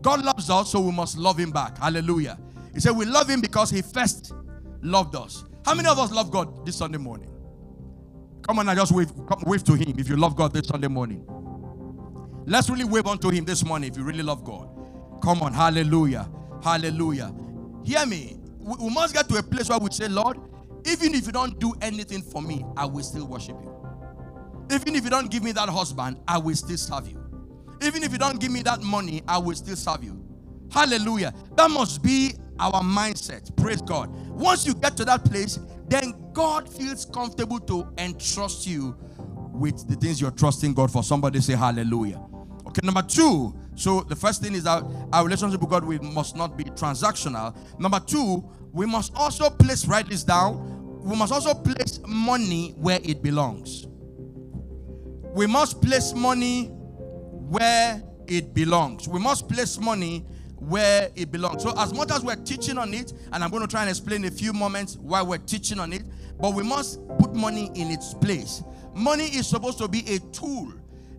God 0.03 0.25
loves 0.25 0.51
us, 0.51 0.71
so 0.71 0.81
we 0.81 0.93
must 0.93 1.19
love 1.19 1.39
him 1.39 1.51
back. 1.51 1.79
Hallelujah. 1.79 2.39
He 2.75 2.81
said, 2.81 2.93
We 2.93 3.05
love 3.05 3.29
him 3.29 3.41
because 3.41 3.71
he 3.71 3.83
first 3.83 4.33
loved 4.83 5.17
us. 5.17 5.45
How 5.65 5.75
many 5.75 5.89
of 5.89 5.99
us 5.99 6.13
love 6.13 6.31
God 6.31 6.65
this 6.65 6.77
Sunday 6.77 6.99
morning? 6.99 7.31
Come 8.43 8.61
on 8.61 8.69
and 8.69 8.79
just 8.79 8.93
wave, 8.93 9.11
wave 9.45 9.65
to 9.65 9.75
him 9.75 9.97
if 9.99 10.09
you 10.09 10.17
love 10.17 10.37
God 10.37 10.53
this 10.53 10.69
Sunday 10.69 10.89
morning. 10.89 11.25
Let's 12.47 12.71
really 12.71 12.85
wave 12.85 13.07
unto 13.07 13.31
him 13.31 13.45
this 13.45 13.65
morning 13.65 13.91
if 13.91 13.97
you 13.97 14.05
really 14.05 14.23
love 14.23 14.45
God. 14.45 14.69
Come 15.23 15.43
on, 15.43 15.53
hallelujah. 15.53 16.29
Hallelujah. 16.63 17.35
Hear 17.85 18.07
me. 18.07 18.39
We, 18.59 18.77
we 18.87 18.91
must 18.91 19.15
get 19.15 19.29
to 19.29 19.37
a 19.37 19.43
place 19.43 19.69
where 19.69 19.79
we 19.79 19.91
say, 19.91 20.07
Lord, 20.09 20.39
even 20.85 21.15
if 21.15 21.27
you 21.27 21.33
don't 21.33 21.59
do 21.59 21.75
anything 21.83 22.23
for 22.23 22.41
me, 22.41 22.65
I 22.77 22.87
will 22.87 23.03
still 23.03 23.27
worship 23.27 23.57
you. 23.61 23.73
Even 24.71 24.95
if 24.95 25.05
you 25.05 25.11
don't 25.11 25.31
give 25.31 25.43
me 25.43 25.53
that 25.53 25.69
husband, 25.69 26.19
I 26.29 26.39
will 26.39 26.55
still 26.55 26.77
serve 26.77 27.09
you. 27.09 27.21
Even 27.83 28.05
if 28.05 28.13
you 28.13 28.19
don't 28.19 28.41
give 28.41 28.53
me 28.53 28.63
that 28.63 28.81
money, 28.81 29.23
I 29.27 29.39
will 29.39 29.55
still 29.57 29.77
serve 29.77 30.05
you. 30.05 30.25
Hallelujah. 30.71 31.35
That 31.57 31.71
must 31.71 32.03
be 32.03 32.35
our 32.61 32.81
mindset. 32.83 33.55
Praise 33.57 33.83
God. 33.83 34.09
Once 34.31 34.67
you 34.67 34.75
get 34.75 34.97
to 34.99 35.05
that 35.05 35.25
place, 35.25 35.59
then 35.89 36.15
God 36.33 36.69
feels 36.73 37.05
comfortable 37.05 37.61
to 37.61 37.89
entrust 37.99 38.67
you 38.67 38.97
with 39.53 39.89
the 39.89 39.97
things 39.97 40.21
you're 40.21 40.31
trusting 40.31 40.75
God 40.75 40.91
for. 40.91 41.03
Somebody 41.03 41.41
say 41.41 41.55
hallelujah. 41.55 42.21
Okay, 42.77 42.85
number 42.85 43.03
two. 43.03 43.55
So 43.75 44.01
the 44.01 44.17
first 44.17 44.43
thing 44.43 44.55
is 44.55 44.65
that 44.65 44.83
our 45.13 45.25
relationship 45.25 45.61
with 45.61 45.71
God 45.71 45.85
we 45.85 45.99
must 45.99 46.37
not 46.37 46.57
be 46.57 46.65
transactional. 46.65 47.57
Number 47.79 48.01
two, 48.01 48.45
we 48.73 48.87
must 48.87 49.13
also 49.15 49.51
place, 49.51 49.87
write 49.87 50.09
this 50.09 50.25
down. 50.25 51.01
We 51.03 51.17
must 51.17 51.33
also 51.33 51.55
place 51.55 52.01
money 52.07 52.75
where 52.77 53.01
it 53.03 53.23
belongs 53.23 53.87
we 55.37 55.47
must 55.47 55.83
place 55.83 56.15
money 56.15 56.69
where 56.69 58.03
it 58.27 58.55
belongs. 58.55 59.07
We 59.07 59.21
must 59.21 59.51
place 59.51 59.79
money 59.79 60.21
where 60.57 61.11
it 61.15 61.31
belongs. 61.31 61.63
So, 61.63 61.75
as 61.77 61.93
much 61.93 62.11
as 62.11 62.25
we're 62.25 62.37
teaching 62.37 62.79
on 62.79 62.95
it, 62.95 63.13
and 63.33 63.45
I'm 63.45 63.51
going 63.51 63.61
to 63.61 63.69
try 63.69 63.83
and 63.83 63.91
explain 63.91 64.25
a 64.25 64.31
few 64.31 64.55
moments 64.55 64.97
why 64.97 65.21
we're 65.21 65.37
teaching 65.37 65.79
on 65.79 65.93
it, 65.93 66.05
but 66.41 66.55
we 66.55 66.63
must 66.63 67.07
put 67.19 67.35
money 67.35 67.71
in 67.75 67.91
its 67.91 68.15
place. 68.15 68.63
Money 68.95 69.25
is 69.25 69.47
supposed 69.47 69.77
to 69.77 69.89
be 69.89 70.01
a 70.09 70.19
tool, 70.33 70.73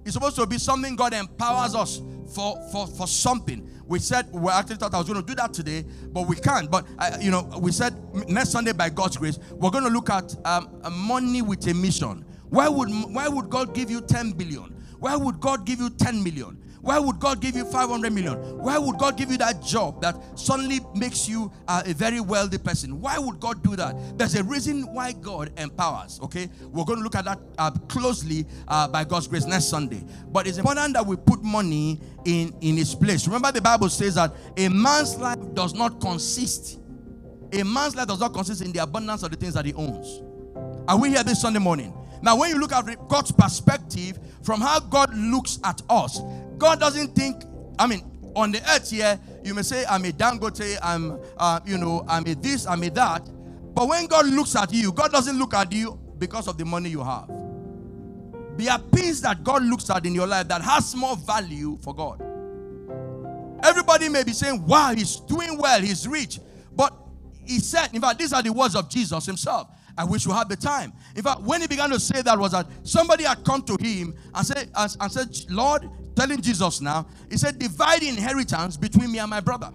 it's 0.08 0.14
supposed 0.14 0.38
to 0.38 0.46
be 0.48 0.58
something 0.58 0.96
God 0.96 1.14
empowers 1.14 1.76
us 1.76 2.02
for, 2.34 2.58
for, 2.72 2.88
for 2.88 3.08
something. 3.08 3.70
We 3.86 4.00
said 4.00 4.32
we 4.32 4.50
actually 4.50 4.78
thought 4.78 4.94
I 4.94 5.00
was 5.00 5.08
going 5.08 5.20
to 5.20 5.26
do 5.26 5.36
that 5.36 5.54
today, 5.54 5.84
but 6.14 6.28
we 6.28 6.38
can't. 6.38 6.72
But 6.72 6.88
uh, 6.98 7.18
you 7.20 7.30
know, 7.30 7.44
we 7.60 7.74
said 7.74 7.94
next 8.30 8.52
Sunday 8.52 8.72
by 8.72 8.90
God's 8.90 9.18
grace, 9.18 9.38
we're 9.52 9.70
going 9.70 9.84
to 9.84 9.90
look 9.90 10.10
at 10.10 10.34
um, 10.46 10.82
money 10.94 11.42
with 11.42 11.68
a 11.68 11.74
mission. 11.74 12.24
Why 12.50 12.70
would, 12.70 12.88
why 12.90 13.28
would 13.28 13.50
God 13.50 13.76
give 13.76 13.92
you 13.92 14.00
10 14.00 14.32
billion? 14.32 14.74
Why 15.00 15.18
would 15.18 15.42
God 15.42 15.66
give 15.66 15.80
you 15.82 15.90
10 15.90 16.24
million? 16.24 16.58
Why 16.82 17.00
would 17.00 17.20
God 17.20 17.42
give 17.42 17.56
you 17.56 17.66
500 17.66 18.12
million? 18.14 18.36
Why 18.60 18.78
would 18.78 18.98
God 18.98 19.18
give 19.18 19.32
you 19.32 19.38
that 19.38 19.62
job 19.62 20.02
that 20.02 20.16
suddenly 20.38 20.80
makes 20.96 21.28
you 21.28 21.52
uh, 21.68 21.84
a 21.86 21.94
very 21.94 22.20
wealthy 22.20 22.58
person? 22.58 23.02
Why 23.02 23.18
would 23.18 23.40
God 23.40 23.64
do 23.64 23.76
that? 23.76 24.18
There's 24.18 24.36
a 24.36 24.44
reason 24.44 24.84
why 24.94 25.14
God 25.14 25.52
empowers, 25.58 26.20
okay? 26.24 26.50
We're 26.62 26.86
going 26.86 27.00
to 27.00 27.04
look 27.04 27.16
at 27.16 27.26
that 27.26 27.40
uh, 27.58 27.72
closely 27.88 28.46
uh, 28.68 28.88
by 28.88 29.04
God's 29.04 29.28
grace 29.28 29.46
next 29.46 29.66
Sunday. 29.66 30.04
But 30.32 30.48
it's 30.48 30.58
important 30.58 30.94
that 30.94 31.06
we 31.06 31.16
put 31.16 31.44
money 31.44 32.00
in, 32.26 32.54
in 32.62 32.78
its 32.78 32.94
place. 32.94 33.28
Remember, 33.28 33.52
the 33.52 33.62
Bible 33.62 33.90
says 33.90 34.16
that 34.16 34.34
a 34.56 34.70
man's 34.70 35.18
life 35.18 35.40
does 35.54 35.74
not 35.74 36.00
consist, 36.00 36.80
a 37.52 37.64
man's 37.64 37.96
life 37.96 38.08
does 38.08 38.20
not 38.20 38.34
consist 38.34 38.62
in 38.62 38.72
the 38.72 38.80
abundance 38.80 39.24
of 39.24 39.32
the 39.32 39.38
things 39.38 39.54
that 39.56 39.66
he 39.66 39.74
owns. 39.74 40.22
Are 40.88 40.98
we 40.98 41.10
here 41.10 41.24
this 41.24 41.42
Sunday 41.42 41.60
morning? 41.60 41.94
Now, 42.22 42.38
when 42.38 42.50
you 42.50 42.60
look 42.60 42.72
at 42.72 43.08
God's 43.08 43.32
perspective 43.32 44.20
from 44.42 44.62
how 44.62 44.80
God 44.80 45.16
looks 45.16 45.60
at 45.64 45.82
us, 45.90 46.22
God 46.58 46.80
doesn't 46.80 47.16
think, 47.16 47.44
I 47.78 47.88
mean, 47.88 48.04
on 48.36 48.52
the 48.52 48.62
earth 48.72 48.92
here, 48.92 49.20
you 49.44 49.54
may 49.54 49.62
say, 49.64 49.86
I'm 49.90 50.06
a 50.06 50.12
Dangote, 50.12 50.78
I'm, 50.82 51.20
uh, 51.38 51.60
you 51.66 51.78
know, 51.78 52.06
I'm 52.08 52.26
a 52.28 52.34
this, 52.36 52.66
I'm 52.68 52.84
a 52.84 52.90
that. 52.90 53.30
But 53.74 53.88
when 53.88 54.08
God 54.08 54.28
looks 54.28 54.56
at 54.56 54.74
you, 54.74 54.92
God 54.92 55.12
doesn't 55.12 55.38
look 55.38 55.54
at 55.54 55.72
you 55.72 56.00
because 56.18 56.48
of 56.48 56.58
the 56.58 56.66
money 56.66 56.90
you 56.90 57.04
have. 57.04 57.28
There 58.58 58.72
are 58.72 58.80
things 58.92 59.22
that 59.22 59.44
God 59.44 59.64
looks 59.64 59.90
at 59.90 60.06
in 60.06 60.16
your 60.16 60.26
life 60.26 60.48
that 60.48 60.62
has 60.64 60.96
more 60.96 61.16
value 61.16 61.78
for 61.82 61.94
God. 61.94 62.22
Everybody 63.64 64.10
may 64.10 64.24
be 64.24 64.34
saying, 64.34 64.66
wow, 64.66 64.94
he's 64.96 65.18
doing 65.18 65.58
well, 65.58 65.80
he's 65.80 66.08
rich. 66.08 66.40
But 66.76 66.94
he 67.46 67.60
said, 67.60 67.90
in 67.94 68.02
fact, 68.02 68.20
these 68.20 68.34
are 68.34 68.42
the 68.42 68.52
words 68.52 68.76
of 68.76 68.90
Jesus 68.90 69.26
himself. 69.26 69.70
I 69.98 70.04
wish 70.04 70.28
we 70.28 70.34
had 70.34 70.48
the 70.48 70.56
time. 70.56 70.94
In 71.16 71.24
fact, 71.24 71.42
when 71.42 71.62
he 71.62 71.68
began 71.68 71.90
to 71.90 72.00
say 72.00 72.22
that, 72.22 72.38
was 72.38 72.52
that 72.52 72.68
somebody 72.84 73.24
had 73.24 73.44
come 73.44 73.64
to 73.64 73.78
him 73.82 74.14
and 74.34 74.46
said, 74.46 74.70
and, 74.76 74.98
and 75.00 75.12
said, 75.12 75.36
Lord, 75.50 75.90
telling 76.16 76.42
Jesus 76.42 76.82
now, 76.82 77.08
he 77.30 77.38
said, 77.38 77.58
divide 77.58 78.04
inheritance 78.04 78.78
between 78.78 79.12
me 79.12 79.20
and 79.20 79.30
my 79.30 79.40
brother. 79.40 79.72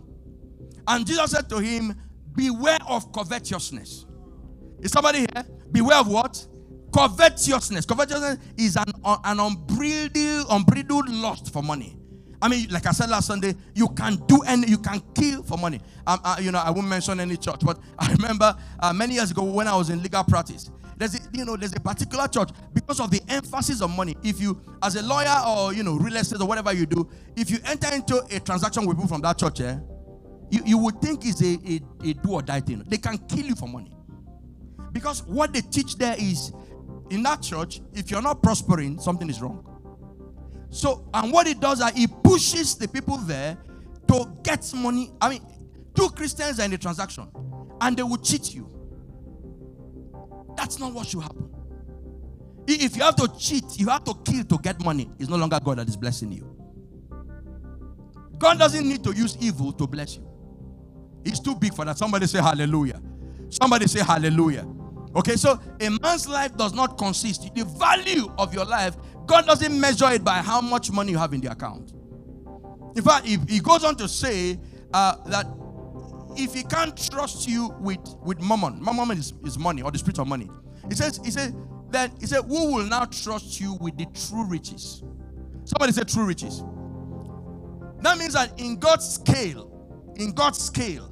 And 0.86 1.06
Jesus 1.06 1.30
said 1.30 1.48
to 1.50 1.58
him, 1.58 1.94
Beware 2.34 2.78
of 2.88 3.12
covetousness. 3.12 4.06
Is 4.80 4.90
somebody 4.90 5.20
here? 5.20 5.44
Beware 5.70 5.98
of 5.98 6.08
what? 6.08 6.46
Covetousness. 6.92 7.84
Covetousness 7.84 8.38
is 8.56 8.76
an, 8.76 8.86
an 9.04 9.38
unbridled, 9.38 10.46
unbridled 10.50 11.08
lust 11.10 11.52
for 11.52 11.62
money. 11.62 11.98
I 12.42 12.48
mean, 12.48 12.68
like 12.70 12.86
I 12.86 12.90
said 12.90 13.08
last 13.08 13.28
Sunday, 13.28 13.54
you 13.72 13.88
can 13.90 14.16
do 14.26 14.42
any, 14.42 14.68
you 14.68 14.78
can 14.78 15.00
kill 15.14 15.44
for 15.44 15.56
money. 15.56 15.80
Um, 16.04 16.18
uh, 16.24 16.36
you 16.40 16.50
know, 16.50 16.58
I 16.58 16.70
won't 16.70 16.88
mention 16.88 17.20
any 17.20 17.36
church, 17.36 17.60
but 17.62 17.78
I 17.98 18.10
remember 18.12 18.56
uh, 18.80 18.92
many 18.92 19.14
years 19.14 19.30
ago 19.30 19.44
when 19.44 19.68
I 19.68 19.76
was 19.76 19.90
in 19.90 20.02
legal 20.02 20.24
practice. 20.24 20.68
There's 20.96 21.14
a, 21.14 21.20
you 21.32 21.44
know, 21.44 21.56
there's 21.56 21.72
a 21.72 21.80
particular 21.80 22.26
church 22.26 22.50
because 22.74 22.98
of 22.98 23.12
the 23.12 23.20
emphasis 23.28 23.80
on 23.80 23.92
money. 23.92 24.16
If 24.24 24.40
you, 24.40 24.60
as 24.82 24.96
a 24.96 25.02
lawyer 25.02 25.34
or 25.46 25.72
you 25.72 25.84
know, 25.84 25.94
real 25.94 26.16
estate 26.16 26.40
or 26.40 26.48
whatever 26.48 26.72
you 26.72 26.84
do, 26.84 27.08
if 27.36 27.48
you 27.48 27.58
enter 27.64 27.94
into 27.94 28.18
a 28.34 28.40
transaction 28.40 28.86
with 28.86 28.96
people 28.96 29.08
from 29.08 29.20
that 29.22 29.38
church, 29.38 29.60
eh, 29.60 29.76
you, 30.50 30.62
you 30.66 30.78
would 30.78 31.00
think 31.00 31.24
it's 31.24 31.40
a, 31.42 31.58
a, 31.64 32.10
a 32.10 32.14
do 32.14 32.32
or 32.32 32.42
die 32.42 32.60
thing. 32.60 32.82
They 32.88 32.98
can 32.98 33.18
kill 33.18 33.46
you 33.46 33.54
for 33.54 33.68
money 33.68 33.92
because 34.90 35.22
what 35.26 35.52
they 35.52 35.60
teach 35.60 35.96
there 35.96 36.16
is 36.18 36.52
in 37.10 37.22
that 37.22 37.40
church, 37.42 37.80
if 37.92 38.10
you're 38.10 38.22
not 38.22 38.42
prospering, 38.42 38.98
something 38.98 39.30
is 39.30 39.40
wrong. 39.40 39.71
So, 40.72 41.06
and 41.12 41.30
what 41.30 41.46
it 41.46 41.60
does 41.60 41.80
is 41.80 41.92
it 41.94 42.10
pushes 42.24 42.76
the 42.76 42.88
people 42.88 43.18
there 43.18 43.58
to 44.08 44.36
get 44.42 44.72
money. 44.74 45.12
I 45.20 45.28
mean, 45.28 45.46
two 45.94 46.08
Christians 46.08 46.58
are 46.58 46.64
in 46.64 46.72
a 46.72 46.78
transaction 46.78 47.28
and 47.80 47.94
they 47.94 48.02
will 48.02 48.16
cheat 48.16 48.54
you. 48.54 48.68
That's 50.56 50.78
not 50.78 50.94
what 50.94 51.06
should 51.06 51.22
happen. 51.22 51.50
If 52.66 52.96
you 52.96 53.02
have 53.02 53.16
to 53.16 53.28
cheat, 53.38 53.64
you 53.78 53.88
have 53.88 54.04
to 54.04 54.14
kill 54.24 54.44
to 54.44 54.58
get 54.62 54.82
money, 54.82 55.10
it's 55.18 55.28
no 55.28 55.36
longer 55.36 55.60
God 55.62 55.78
that 55.78 55.88
is 55.88 55.96
blessing 55.96 56.32
you. 56.32 56.48
God 58.38 58.58
doesn't 58.58 58.88
need 58.88 59.04
to 59.04 59.12
use 59.12 59.36
evil 59.40 59.72
to 59.74 59.86
bless 59.86 60.16
you. 60.16 60.26
He's 61.22 61.38
too 61.38 61.54
big 61.54 61.74
for 61.74 61.84
that. 61.84 61.98
Somebody 61.98 62.26
say 62.26 62.40
hallelujah. 62.40 63.00
Somebody 63.50 63.88
say 63.88 64.00
hallelujah. 64.00 64.66
Okay, 65.14 65.36
so 65.36 65.60
a 65.80 65.90
man's 66.00 66.26
life 66.26 66.56
does 66.56 66.72
not 66.72 66.96
consist. 66.96 67.54
The 67.54 67.64
value 67.64 68.32
of 68.38 68.54
your 68.54 68.64
life 68.64 68.96
God 69.26 69.46
doesn't 69.46 69.78
measure 69.78 70.10
it 70.10 70.24
by 70.24 70.38
how 70.38 70.60
much 70.60 70.90
money 70.90 71.12
you 71.12 71.18
have 71.18 71.32
in 71.32 71.40
the 71.40 71.50
account. 71.50 71.92
In 72.96 73.02
fact, 73.02 73.26
he, 73.26 73.38
he 73.48 73.60
goes 73.60 73.84
on 73.84 73.96
to 73.96 74.08
say 74.08 74.58
uh, 74.92 75.16
that 75.26 75.46
if 76.36 76.54
he 76.54 76.62
can't 76.62 76.96
trust 77.10 77.48
you 77.48 77.74
with, 77.78 78.00
with 78.22 78.40
mammon, 78.40 78.82
mammon 78.82 79.18
is, 79.18 79.32
is 79.44 79.58
money 79.58 79.82
or 79.82 79.90
the 79.90 79.98
spirit 79.98 80.18
of 80.18 80.26
money. 80.26 80.50
He 80.88 80.94
says, 80.94 81.20
he 81.24 81.30
said, 81.30 81.54
then 81.90 82.10
he 82.20 82.26
said, 82.26 82.42
who 82.44 82.72
will 82.72 82.84
now 82.84 83.04
trust 83.04 83.60
you 83.60 83.76
with 83.80 83.96
the 83.96 84.06
true 84.06 84.44
riches? 84.46 85.02
Somebody 85.64 85.92
said 85.92 86.08
true 86.08 86.24
riches. 86.24 86.62
That 88.00 88.18
means 88.18 88.32
that 88.34 88.58
in 88.58 88.78
God's 88.78 89.08
scale, 89.08 89.70
in 90.16 90.32
God's 90.32 90.58
scale, 90.58 91.08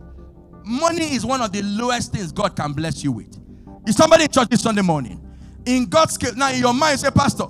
money 0.64 1.14
is 1.14 1.24
one 1.24 1.40
of 1.40 1.52
the 1.52 1.62
lowest 1.62 2.12
things 2.12 2.32
God 2.32 2.56
can 2.56 2.72
bless 2.72 3.04
you 3.04 3.12
with. 3.12 3.38
Is 3.86 3.96
somebody 3.96 4.24
in 4.24 4.30
church 4.30 4.48
this 4.48 4.62
Sunday 4.62 4.82
morning? 4.82 5.24
In 5.66 5.86
God's 5.86 6.14
scale, 6.14 6.34
now 6.34 6.50
in 6.50 6.58
your 6.58 6.74
mind, 6.74 7.00
say, 7.00 7.10
Pastor, 7.10 7.44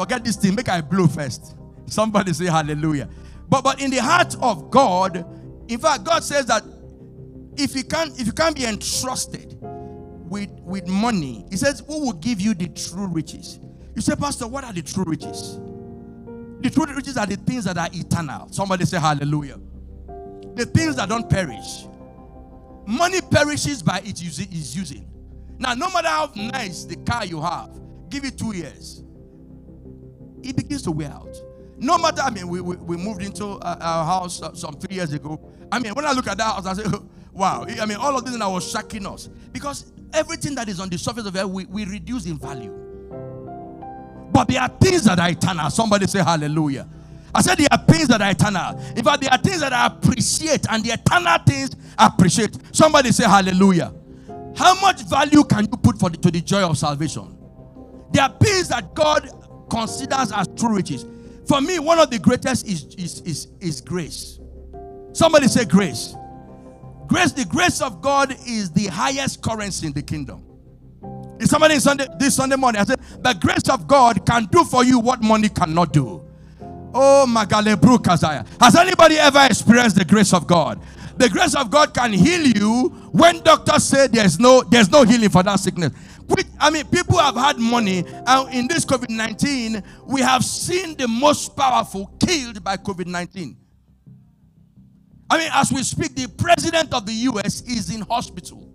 Forget 0.00 0.24
this 0.24 0.36
thing. 0.36 0.54
Make 0.54 0.70
I 0.70 0.80
blow 0.80 1.06
first. 1.06 1.54
Somebody 1.84 2.32
say 2.32 2.46
hallelujah. 2.46 3.06
But 3.50 3.62
but 3.62 3.82
in 3.82 3.90
the 3.90 3.98
heart 3.98 4.34
of 4.40 4.70
God, 4.70 5.26
in 5.68 5.78
fact, 5.78 6.04
God 6.04 6.24
says 6.24 6.46
that 6.46 6.64
if 7.58 7.76
you 7.76 7.84
can't 7.84 8.18
if 8.18 8.26
you 8.26 8.32
can't 8.32 8.56
be 8.56 8.64
entrusted 8.64 9.58
with 9.60 10.48
with 10.62 10.86
money, 10.88 11.44
He 11.50 11.58
says, 11.58 11.82
"Who 11.86 12.06
will 12.06 12.14
give 12.14 12.40
you 12.40 12.54
the 12.54 12.68
true 12.68 13.08
riches?" 13.08 13.60
You 13.94 14.00
say, 14.00 14.14
Pastor, 14.16 14.48
what 14.48 14.64
are 14.64 14.72
the 14.72 14.80
true 14.80 15.04
riches? 15.04 15.60
The 16.62 16.70
true 16.70 16.86
riches 16.86 17.18
are 17.18 17.26
the 17.26 17.36
things 17.36 17.64
that 17.64 17.76
are 17.76 17.90
eternal. 17.92 18.48
Somebody 18.50 18.86
say 18.86 18.98
hallelujah. 18.98 19.58
The 20.54 20.64
things 20.64 20.96
that 20.96 21.10
don't 21.10 21.28
perish. 21.28 21.84
Money 22.86 23.20
perishes 23.20 23.82
by 23.82 24.00
its 24.02 24.22
using. 24.22 25.06
Now, 25.58 25.74
no 25.74 25.90
matter 25.90 26.08
how 26.08 26.30
nice 26.34 26.84
the 26.84 26.96
car 26.96 27.26
you 27.26 27.42
have, 27.42 27.78
give 28.08 28.24
it 28.24 28.38
two 28.38 28.56
years 28.56 29.02
it 30.42 30.56
begins 30.56 30.82
to 30.82 30.90
wear 30.92 31.10
out. 31.10 31.36
No 31.78 31.96
matter, 31.96 32.20
I 32.22 32.30
mean, 32.30 32.48
we, 32.48 32.60
we, 32.60 32.76
we 32.76 32.96
moved 32.96 33.22
into 33.22 33.58
our 33.62 34.04
house 34.04 34.42
uh, 34.42 34.52
some 34.54 34.74
three 34.74 34.96
years 34.96 35.12
ago. 35.12 35.40
I 35.72 35.78
mean, 35.78 35.94
when 35.94 36.04
I 36.04 36.12
look 36.12 36.26
at 36.26 36.36
that 36.36 36.44
house, 36.44 36.66
I 36.66 36.74
say, 36.74 36.84
wow. 37.32 37.64
I 37.66 37.86
mean, 37.86 37.96
all 37.96 38.16
of 38.16 38.24
this 38.24 38.36
now 38.36 38.52
was 38.52 38.70
shocking 38.70 39.06
us 39.06 39.28
because 39.52 39.92
everything 40.12 40.54
that 40.56 40.68
is 40.68 40.78
on 40.78 40.90
the 40.90 40.98
surface 40.98 41.26
of 41.26 41.34
it, 41.36 41.48
we, 41.48 41.64
we 41.66 41.86
reduce 41.86 42.26
in 42.26 42.38
value. 42.38 42.74
But 44.32 44.48
there 44.48 44.60
are 44.60 44.68
things 44.68 45.04
that 45.04 45.18
are 45.18 45.30
eternal. 45.30 45.70
Somebody 45.70 46.06
say 46.06 46.22
hallelujah. 46.22 46.86
I 47.34 47.42
said 47.42 47.58
there 47.58 47.68
are 47.70 47.84
things 47.84 48.08
that 48.08 48.20
are 48.20 48.30
eternal. 48.30 48.78
In 48.96 49.04
fact, 49.04 49.22
there 49.22 49.30
are 49.30 49.38
things 49.38 49.60
that 49.60 49.72
I 49.72 49.86
appreciate, 49.86 50.66
and 50.70 50.84
the 50.84 50.90
eternal 50.90 51.38
things 51.46 51.70
I 51.96 52.06
appreciate. 52.06 52.56
Somebody 52.74 53.12
say 53.12 53.24
hallelujah. 53.24 53.94
How 54.56 54.80
much 54.80 55.02
value 55.04 55.44
can 55.44 55.62
you 55.62 55.78
put 55.78 55.98
for 55.98 56.10
the, 56.10 56.16
to 56.18 56.30
the 56.30 56.40
joy 56.40 56.62
of 56.62 56.76
salvation? 56.76 57.36
There 58.12 58.22
are 58.22 58.36
things 58.40 58.68
that 58.68 58.94
God 58.94 59.30
considers 59.70 60.32
as 60.32 60.48
true 60.56 60.76
riches. 60.76 61.06
For 61.46 61.60
me, 61.60 61.78
one 61.78 61.98
of 61.98 62.10
the 62.10 62.18
greatest 62.18 62.66
is, 62.66 62.94
is, 62.96 63.20
is, 63.22 63.48
is 63.60 63.80
grace. 63.80 64.38
Somebody 65.12 65.48
say 65.48 65.64
grace. 65.64 66.14
Grace, 67.06 67.32
the 67.32 67.44
grace 67.44 67.80
of 67.80 68.00
God 68.00 68.36
is 68.46 68.70
the 68.70 68.86
highest 68.86 69.42
currency 69.42 69.86
in 69.86 69.92
the 69.92 70.02
kingdom. 70.02 70.44
Is 71.40 71.50
somebody 71.50 71.78
Sunday, 71.78 72.06
this 72.18 72.36
Sunday 72.36 72.56
morning? 72.56 72.80
I 72.80 72.84
said, 72.84 73.00
the 73.22 73.32
grace 73.40 73.68
of 73.68 73.88
God 73.88 74.24
can 74.26 74.44
do 74.44 74.62
for 74.62 74.84
you 74.84 75.00
what 75.00 75.22
money 75.22 75.48
cannot 75.48 75.92
do. 75.92 76.22
Oh, 76.92 77.24
Magalebru 77.28 77.98
Kazaya. 77.98 78.46
Has 78.60 78.76
anybody 78.76 79.16
ever 79.16 79.46
experienced 79.46 79.96
the 79.96 80.04
grace 80.04 80.32
of 80.32 80.46
God? 80.46 80.80
The 81.16 81.28
grace 81.28 81.54
of 81.54 81.70
God 81.70 81.94
can 81.94 82.12
heal 82.12 82.46
you 82.46 82.88
when 83.12 83.40
doctors 83.42 83.84
say 83.84 84.06
there's 84.06 84.40
no 84.40 84.62
there's 84.62 84.90
no 84.90 85.02
healing 85.04 85.28
for 85.28 85.42
that 85.42 85.60
sickness. 85.60 85.92
Which, 86.30 86.46
I 86.60 86.70
mean, 86.70 86.86
people 86.86 87.18
have 87.18 87.34
had 87.34 87.58
money, 87.58 88.04
and 88.06 88.54
in 88.54 88.68
this 88.68 88.84
COVID 88.84 89.10
19, 89.10 89.82
we 90.06 90.20
have 90.20 90.44
seen 90.44 90.96
the 90.96 91.08
most 91.08 91.56
powerful 91.56 92.06
killed 92.24 92.62
by 92.62 92.76
COVID 92.76 93.06
19. 93.06 93.56
I 95.28 95.38
mean, 95.38 95.50
as 95.52 95.72
we 95.72 95.82
speak, 95.82 96.14
the 96.14 96.28
president 96.28 96.94
of 96.94 97.06
the 97.06 97.12
US 97.12 97.62
is 97.62 97.94
in 97.94 98.02
hospital. 98.02 98.68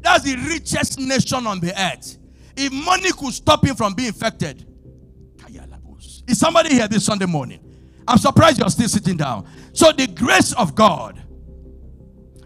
That's 0.00 0.24
the 0.24 0.36
richest 0.48 0.98
nation 0.98 1.46
on 1.46 1.60
the 1.60 1.72
earth. 1.80 2.18
If 2.56 2.72
money 2.72 3.10
could 3.12 3.32
stop 3.32 3.64
him 3.64 3.76
from 3.76 3.94
being 3.94 4.08
infected, 4.08 4.66
is 6.28 6.38
somebody 6.38 6.74
here 6.74 6.88
this 6.88 7.04
Sunday 7.04 7.26
morning? 7.26 7.60
I'm 8.06 8.18
surprised 8.18 8.58
you're 8.58 8.70
still 8.70 8.88
sitting 8.88 9.16
down. 9.16 9.46
So, 9.72 9.92
the 9.92 10.06
grace 10.06 10.52
of 10.54 10.74
God. 10.74 11.22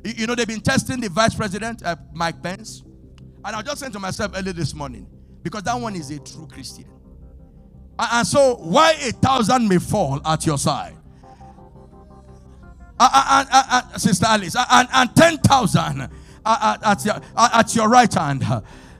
You 0.04 0.26
know, 0.26 0.34
they've 0.34 0.46
been 0.46 0.60
testing 0.60 1.00
the 1.00 1.08
vice 1.08 1.34
president, 1.34 1.82
uh, 1.84 1.96
Mike 2.12 2.42
Pence. 2.42 2.82
And 3.46 3.54
I 3.54 3.62
just 3.62 3.78
said 3.78 3.92
to 3.92 4.00
myself 4.00 4.32
early 4.34 4.50
this 4.50 4.74
morning, 4.74 5.06
because 5.44 5.62
that 5.62 5.80
one 5.80 5.94
is 5.94 6.10
a 6.10 6.18
true 6.18 6.48
Christian. 6.50 6.86
And 7.96 8.26
so, 8.26 8.56
why 8.56 8.90
a 8.94 9.12
thousand 9.12 9.68
may 9.68 9.78
fall 9.78 10.20
at 10.26 10.44
your 10.44 10.58
side, 10.58 10.96
and, 12.98 13.48
and, 13.52 13.66
and, 13.92 14.02
Sister 14.02 14.26
Alice, 14.26 14.56
and, 14.56 14.88
and 14.92 15.14
10,000 15.14 16.10
at 16.44 17.04
your, 17.04 17.20
at 17.36 17.74
your 17.76 17.88
right 17.88 18.12
hand. 18.12 18.42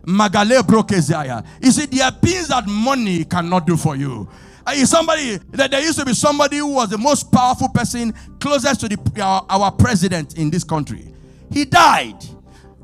Magale 0.05 0.61
Brokezaya. 0.61 1.45
You 1.61 1.73
see, 1.73 1.87
there 1.87 2.05
are 2.05 2.13
things 2.13 2.47
that 2.47 2.69
money 2.69 3.25
cannot 3.25 3.67
do 3.67 3.77
for 3.77 3.97
you. 3.97 4.29
Uh, 4.65 4.73
is 4.77 4.89
somebody 4.89 5.39
that 5.51 5.73
there 5.73 5.81
used 5.81 5.99
to 5.99 6.05
be 6.05 6.15
somebody 6.15 6.59
who 6.59 6.69
was 6.75 6.91
the 6.91 6.99
most 6.99 7.33
powerful 7.33 7.69
person 7.69 8.15
closest 8.39 8.81
to 8.81 8.89
the, 8.89 9.21
our, 9.21 9.45
our 9.49 9.73
president 9.73 10.39
in 10.39 10.51
this 10.51 10.63
country. 10.63 11.13
He 11.51 11.65
died 11.65 12.25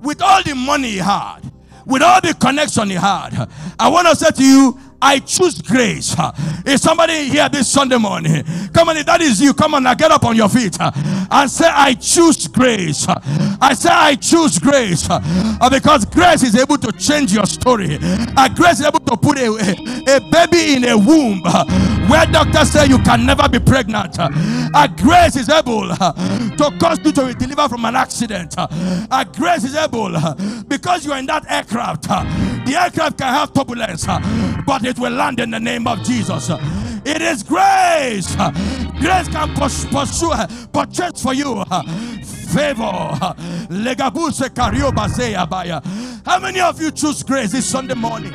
with 0.03 0.21
all 0.23 0.43
the 0.43 0.55
money 0.55 0.91
he 0.93 0.99
had 0.99 1.41
with 1.87 2.03
all 2.03 2.21
the 2.21 2.35
connection 2.35 2.91
he 2.91 2.97
had. 2.97 3.49
I 3.79 3.89
want 3.89 4.09
to 4.09 4.17
say 4.17 4.31
to 4.31 4.45
you, 4.45 4.79
I 5.03 5.19
choose 5.19 5.61
grace. 5.61 6.15
Is 6.65 6.81
somebody 6.81 7.29
here 7.29 7.49
this 7.49 7.69
Sunday 7.69 7.99
morning? 7.99 8.45
Come 8.73 8.89
on, 8.89 8.97
if 8.97 9.07
that 9.07 9.21
is 9.21 9.41
you, 9.41 9.53
come 9.53 9.75
on 9.75 9.83
now, 9.83 9.95
get 9.95 10.13
up 10.13 10.25
on 10.25 10.37
your 10.37 10.49
feet 10.49 10.79
and 10.81 11.51
say, 11.51 11.67
I 11.69 11.95
choose 11.95 12.47
grace. 12.47 13.07
I 13.09 13.75
say, 13.75 13.91
I 13.91 14.15
choose 14.15 14.61
grace 14.61 15.09
uh, 15.11 15.69
because 15.71 16.05
grace 16.05 16.45
is 16.45 16.55
able 16.55 16.79
to 16.79 16.93
change 16.93 17.33
your 17.33 17.47
story. 17.47 17.99
Uh, 18.01 18.49
grace 18.55 18.79
is 18.81 18.87
able 18.87 19.01
to 19.01 19.17
put 19.17 19.39
a, 19.39 19.49
a, 19.49 20.21
baby 20.31 20.77
in 20.77 20.85
a 20.85 20.97
womb 20.97 21.43
uh, 21.45 21.65
where 22.09 22.25
doctors 22.27 22.71
say 22.71 22.87
you 22.87 22.99
can 22.99 23.27
never 23.27 23.49
be 23.49 23.59
pregnant. 23.59 24.17
A 24.19 24.89
grace 24.97 25.37
is 25.37 25.49
able 25.49 25.89
to 25.89 26.77
cause 26.81 26.99
you 27.05 27.13
to 27.13 27.27
be 27.27 27.35
delivered 27.35 27.69
from 27.69 27.85
an 27.85 27.97
accident. 27.97 28.55
grace 29.35 29.65
is 29.65 29.75
able 29.75 30.13
because 30.69 31.05
you 31.05 31.13
are 31.13 31.19
in 31.19 31.27
that 31.27 31.45
aircraft. 31.51 32.05
The 32.05 32.77
aircraft 32.79 33.19
can 33.19 33.33
have 33.33 33.53
turbulence, 33.53 34.07
but 34.67 34.85
it 34.85 34.99
will 34.99 35.13
land 35.13 35.41
in 35.41 35.51
the 35.51 35.61
name 35.61 35.87
of 35.87 36.03
Jesus. 36.03 36.51
It 37.05 37.21
is 37.21 37.43
grace. 37.43 38.37
Grace 39.01 39.29
can 39.29 39.55
pursue, 39.55 40.33
purchase 40.73 41.23
for 41.23 41.35
you 41.35 41.65
favor. 42.53 42.85
How 46.25 46.39
many 46.41 46.61
of 46.61 46.81
you 46.81 46.91
choose 46.91 47.23
grace 47.23 47.53
this 47.53 47.67
Sunday 47.67 47.95
morning? 47.95 48.33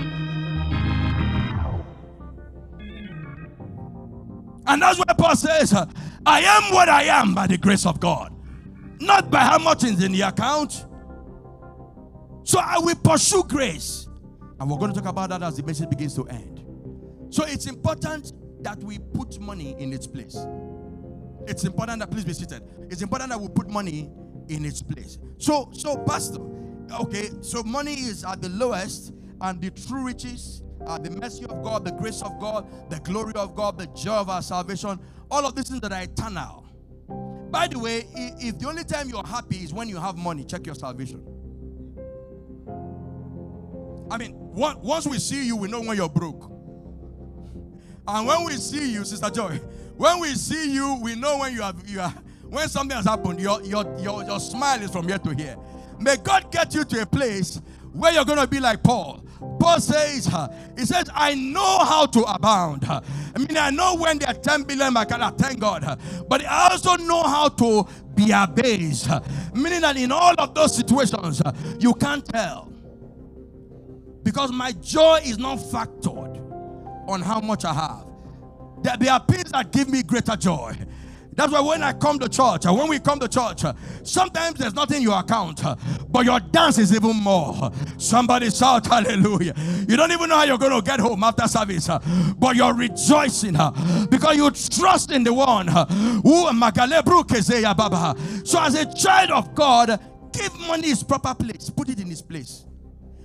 And 4.65 4.81
that's 4.81 4.97
why 4.97 5.13
Paul 5.17 5.35
says, 5.35 5.73
I 6.25 6.41
am 6.41 6.73
what 6.73 6.89
I 6.89 7.03
am 7.03 7.33
by 7.33 7.47
the 7.47 7.57
grace 7.57 7.85
of 7.85 7.99
God, 8.01 8.33
not 8.99 9.31
by 9.31 9.39
how 9.39 9.59
much 9.59 9.83
is 9.85 10.03
in 10.03 10.11
the 10.11 10.21
account. 10.21 10.85
So 12.43 12.59
I 12.59 12.79
will 12.79 12.95
pursue 12.95 13.43
grace. 13.43 14.06
And 14.59 14.69
we're 14.69 14.77
going 14.77 14.93
to 14.93 14.99
talk 14.99 15.09
about 15.09 15.29
that 15.29 15.43
as 15.43 15.57
the 15.57 15.63
message 15.63 15.89
begins 15.89 16.15
to 16.15 16.27
end. 16.27 16.63
So 17.29 17.45
it's 17.45 17.65
important 17.67 18.33
that 18.63 18.79
we 18.79 18.99
put 18.99 19.39
money 19.39 19.75
in 19.79 19.93
its 19.93 20.07
place. 20.07 20.37
It's 21.47 21.63
important 21.63 21.99
that 21.99 22.11
please 22.11 22.25
be 22.25 22.33
seated. 22.33 22.63
It's 22.89 23.01
important 23.01 23.29
that 23.31 23.39
we 23.39 23.47
put 23.49 23.69
money 23.69 24.09
in 24.49 24.65
its 24.65 24.81
place. 24.81 25.17
So, 25.37 25.69
so 25.73 25.97
pastor, 25.97 26.39
okay, 27.01 27.29
so 27.41 27.63
money 27.63 27.93
is 27.93 28.23
at 28.23 28.41
the 28.41 28.49
lowest, 28.49 29.13
and 29.41 29.61
the 29.61 29.69
true 29.69 30.05
riches, 30.05 30.63
uh, 30.85 30.97
the 30.97 31.11
mercy 31.11 31.45
of 31.45 31.63
God, 31.63 31.85
the 31.85 31.91
grace 31.91 32.21
of 32.21 32.39
God, 32.39 32.67
the 32.89 32.99
glory 33.01 33.33
of 33.35 33.55
God, 33.55 33.77
the 33.77 33.87
joy 33.87 34.15
of 34.15 34.29
our 34.29 34.41
salvation, 34.41 34.99
all 35.29 35.45
of 35.45 35.55
these 35.55 35.69
things 35.69 35.81
that 35.81 35.91
are 35.91 36.01
eternal. 36.01 36.65
By 37.51 37.67
the 37.67 37.79
way, 37.79 38.07
if 38.13 38.57
the 38.59 38.67
only 38.67 38.83
time 38.83 39.09
you're 39.09 39.25
happy 39.25 39.57
is 39.57 39.73
when 39.73 39.87
you 39.87 39.97
have 39.97 40.17
money, 40.17 40.43
check 40.43 40.65
your 40.65 40.75
salvation. 40.75 41.23
I 44.09 44.17
mean, 44.17 44.33
once 44.35 45.05
we 45.05 45.19
see 45.19 45.45
you, 45.45 45.55
we 45.55 45.67
know 45.69 45.81
when 45.81 45.97
you're 45.97 46.09
broke. 46.09 46.51
And 48.07 48.25
when 48.27 48.45
we 48.45 48.53
see 48.53 48.91
you, 48.93 49.03
Sister 49.03 49.29
Joy, 49.29 49.59
when 49.97 50.19
we 50.19 50.29
see 50.29 50.73
you, 50.73 50.99
we 51.01 51.15
know 51.15 51.39
when 51.39 51.53
you 51.53 51.61
have 51.61 51.75
you 51.87 51.99
are 51.99 52.13
when 52.49 52.69
something 52.69 52.95
has 52.95 53.05
happened, 53.05 53.39
your 53.39 53.61
your 53.63 53.83
your, 53.99 54.23
your 54.23 54.39
smile 54.39 54.81
is 54.81 54.91
from 54.91 55.07
here 55.07 55.17
to 55.17 55.33
here. 55.35 55.57
May 55.99 56.15
God 56.17 56.51
get 56.51 56.73
you 56.73 56.85
to 56.85 57.01
a 57.01 57.05
place 57.05 57.59
where 57.91 58.13
you're 58.13 58.25
gonna 58.25 58.47
be 58.47 58.59
like 58.59 58.81
Paul. 58.83 59.23
Paul 59.59 59.79
says, 59.79 60.29
He 60.77 60.85
says, 60.85 61.09
I 61.13 61.35
know 61.35 61.79
how 61.83 62.05
to 62.07 62.21
abound. 62.21 62.85
I 62.87 63.01
mean, 63.37 63.57
I 63.57 63.69
know 63.69 63.95
when 63.95 64.17
there 64.19 64.29
are 64.29 64.33
10 64.33 64.63
billion, 64.63 64.95
I 64.97 65.05
cannot 65.05 65.37
thank 65.37 65.59
God. 65.59 65.99
But 66.27 66.45
I 66.45 66.71
also 66.71 66.95
know 66.95 67.23
how 67.23 67.49
to 67.49 67.87
be 68.15 68.31
abased. 68.31 69.09
Meaning 69.53 69.81
that 69.81 69.97
in 69.97 70.11
all 70.11 70.33
of 70.39 70.55
those 70.55 70.75
situations, 70.75 71.41
you 71.79 71.93
can't 71.93 72.25
tell. 72.25 72.71
Because 74.27 74.51
my 74.51 74.73
joy 74.73 75.21
is 75.23 75.37
not 75.37 75.57
factored 75.57 76.35
on 77.07 77.21
how 77.21 77.39
much 77.39 77.63
I 77.63 77.73
have. 77.73 78.05
There, 78.83 78.97
there 78.97 79.13
are 79.13 79.23
things 79.25 79.53
that 79.53 79.71
give 79.71 79.87
me 79.87 80.03
greater 80.03 80.35
joy. 80.35 80.75
That's 81.31 81.53
why 81.53 81.61
when 81.61 81.81
I 81.81 81.93
come 81.93 82.19
to 82.19 82.27
church, 82.27 82.65
uh, 82.65 82.73
when 82.73 82.89
we 82.89 82.99
come 82.99 83.21
to 83.21 83.29
church, 83.29 83.63
uh, 83.63 83.71
sometimes 84.03 84.59
there's 84.59 84.73
nothing 84.73 84.97
in 84.97 85.03
your 85.03 85.17
account, 85.17 85.63
uh, 85.63 85.77
but 86.09 86.25
your 86.25 86.41
dance 86.41 86.77
is 86.77 86.93
even 86.93 87.15
more. 87.15 87.71
Somebody 87.97 88.49
shout 88.49 88.87
hallelujah. 88.87 89.53
You 89.87 89.95
don't 89.95 90.11
even 90.11 90.27
know 90.27 90.35
how 90.35 90.43
you're 90.43 90.57
going 90.57 90.75
to 90.75 90.81
get 90.81 90.99
home 90.99 91.23
after 91.23 91.47
service, 91.47 91.87
but 92.37 92.57
you're 92.57 92.73
rejoicing 92.73 93.53
because 94.09 94.35
you 94.35 94.51
trust 94.51 95.09
in 95.09 95.23
the 95.23 95.33
one 95.33 95.67
who. 95.69 96.47
So 98.45 98.59
as 98.59 98.75
a 98.75 98.93
child 98.93 99.31
of 99.31 99.55
God, 99.55 100.01
give 100.33 100.53
money 100.67 100.89
its 100.89 101.01
proper 101.01 101.33
place, 101.33 101.69
put 101.69 101.87
it 101.87 102.01
in 102.01 102.11
its 102.11 102.21
place. 102.21 102.66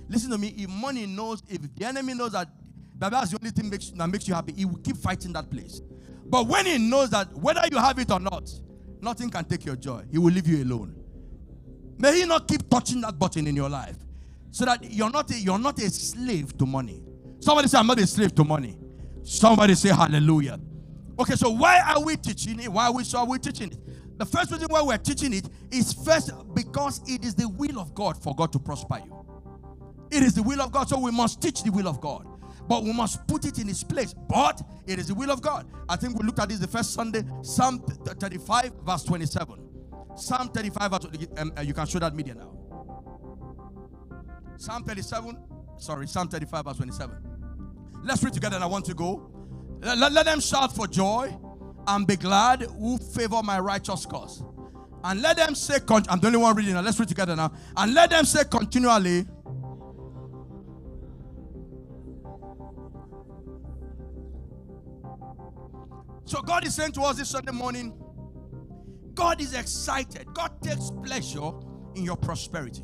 Listen 0.09 0.31
to 0.31 0.37
me, 0.37 0.53
if 0.57 0.69
money 0.69 1.05
knows, 1.05 1.41
if 1.47 1.61
the 1.75 1.85
enemy 1.85 2.13
knows 2.13 2.33
that 2.33 2.49
that's 2.97 3.31
the 3.31 3.37
only 3.41 3.51
thing 3.51 3.69
makes, 3.69 3.89
that 3.91 4.07
makes 4.07 4.27
you 4.27 4.33
happy. 4.33 4.53
He 4.53 4.65
will 4.65 4.77
keep 4.77 4.97
fighting 4.97 5.33
that 5.33 5.49
place. 5.49 5.81
But 6.25 6.47
when 6.47 6.65
he 6.65 6.77
knows 6.77 7.09
that 7.09 7.33
whether 7.33 7.61
you 7.71 7.77
have 7.77 7.99
it 7.99 8.11
or 8.11 8.19
not, 8.19 8.49
nothing 9.01 9.29
can 9.29 9.45
take 9.45 9.65
your 9.65 9.75
joy, 9.75 10.03
he 10.11 10.17
will 10.17 10.31
leave 10.31 10.47
you 10.47 10.63
alone. 10.63 10.95
May 11.97 12.19
he 12.19 12.25
not 12.25 12.47
keep 12.47 12.69
touching 12.69 13.01
that 13.01 13.17
button 13.19 13.47
in 13.47 13.55
your 13.55 13.69
life 13.69 13.97
so 14.51 14.65
that 14.65 14.91
you're 14.91 15.09
not 15.09 15.29
a, 15.31 15.39
you're 15.39 15.59
not 15.59 15.79
a 15.79 15.89
slave 15.89 16.57
to 16.57 16.65
money. 16.65 17.03
Somebody 17.39 17.67
say, 17.67 17.77
I'm 17.77 17.87
not 17.87 17.99
a 17.99 18.07
slave 18.07 18.33
to 18.35 18.43
money. 18.43 18.77
Somebody 19.23 19.75
say, 19.75 19.89
Hallelujah. 19.89 20.59
Okay, 21.19 21.35
so 21.35 21.49
why 21.49 21.79
are 21.79 22.03
we 22.03 22.15
teaching 22.15 22.59
it? 22.59 22.71
Why 22.71 22.87
are 22.87 22.93
we 22.93 23.03
so 23.03 23.19
are 23.19 23.25
we 23.27 23.37
teaching 23.37 23.71
it? 23.71 24.17
The 24.17 24.25
first 24.25 24.51
reason 24.51 24.67
why 24.69 24.81
we're 24.81 24.97
teaching 24.97 25.33
it 25.33 25.47
is 25.71 25.93
first 25.93 26.31
because 26.53 27.01
it 27.07 27.25
is 27.25 27.35
the 27.35 27.47
will 27.47 27.79
of 27.79 27.93
God 27.93 28.21
for 28.21 28.35
God 28.35 28.51
to 28.53 28.59
prosper 28.59 29.01
you. 29.05 29.25
It 30.15 30.23
is 30.23 30.33
the 30.33 30.43
will 30.43 30.61
of 30.61 30.71
God, 30.71 30.89
so 30.89 30.99
we 30.99 31.11
must 31.11 31.41
teach 31.41 31.63
the 31.63 31.71
will 31.71 31.87
of 31.87 31.99
God 31.99 32.27
but 32.67 32.83
we 32.83 32.93
must 32.93 33.25
put 33.27 33.45
it 33.45 33.59
in 33.59 33.69
its 33.69 33.83
place. 33.83 34.13
But 34.13 34.61
it 34.87 34.99
is 34.99 35.07
the 35.07 35.13
will 35.13 35.31
of 35.31 35.41
God. 35.41 35.67
I 35.89 35.95
think 35.95 36.17
we 36.17 36.25
looked 36.25 36.39
at 36.39 36.49
this 36.49 36.59
the 36.59 36.67
first 36.67 36.93
Sunday, 36.93 37.23
Psalm 37.41 37.79
35, 37.79 38.71
verse 38.85 39.03
27. 39.03 39.59
Psalm 40.15 40.49
35, 40.49 40.91
verse, 40.91 41.07
um, 41.37 41.51
uh, 41.57 41.61
you 41.61 41.73
can 41.73 41.85
show 41.87 41.99
that 41.99 42.15
media 42.15 42.35
now. 42.35 42.51
Psalm 44.57 44.83
37, 44.83 45.37
sorry, 45.77 46.07
Psalm 46.07 46.27
35, 46.27 46.65
verse 46.65 46.77
27. 46.77 47.17
Let's 48.03 48.23
read 48.23 48.33
together 48.33 48.55
and 48.55 48.63
I 48.63 48.67
want 48.67 48.85
to 48.85 48.93
go. 48.93 49.29
Let, 49.81 49.97
let, 49.97 50.11
let 50.11 50.25
them 50.25 50.39
shout 50.39 50.75
for 50.75 50.87
joy 50.87 51.35
and 51.87 52.07
be 52.07 52.15
glad 52.15 52.61
who 52.61 52.97
favor 52.97 53.41
my 53.43 53.59
righteous 53.59 54.05
cause. 54.05 54.43
And 55.03 55.21
let 55.21 55.35
them 55.35 55.53
say, 55.53 55.79
I'm 55.89 56.19
the 56.19 56.27
only 56.27 56.37
one 56.37 56.55
reading 56.55 56.75
now. 56.75 56.81
Let's 56.81 56.97
read 56.97 57.09
together 57.09 57.35
now. 57.35 57.51
And 57.75 57.93
let 57.93 58.11
them 58.11 58.23
say 58.23 58.43
continually, 58.49 59.25
So 66.25 66.41
God 66.41 66.65
is 66.65 66.75
saying 66.75 66.93
to 66.93 67.01
us 67.01 67.17
this 67.17 67.29
Sunday 67.29 67.51
morning, 67.51 67.93
God 69.13 69.41
is 69.41 69.53
excited. 69.53 70.27
God 70.33 70.51
takes 70.61 70.89
pleasure 71.03 71.51
in 71.95 72.03
your 72.03 72.17
prosperity. 72.17 72.83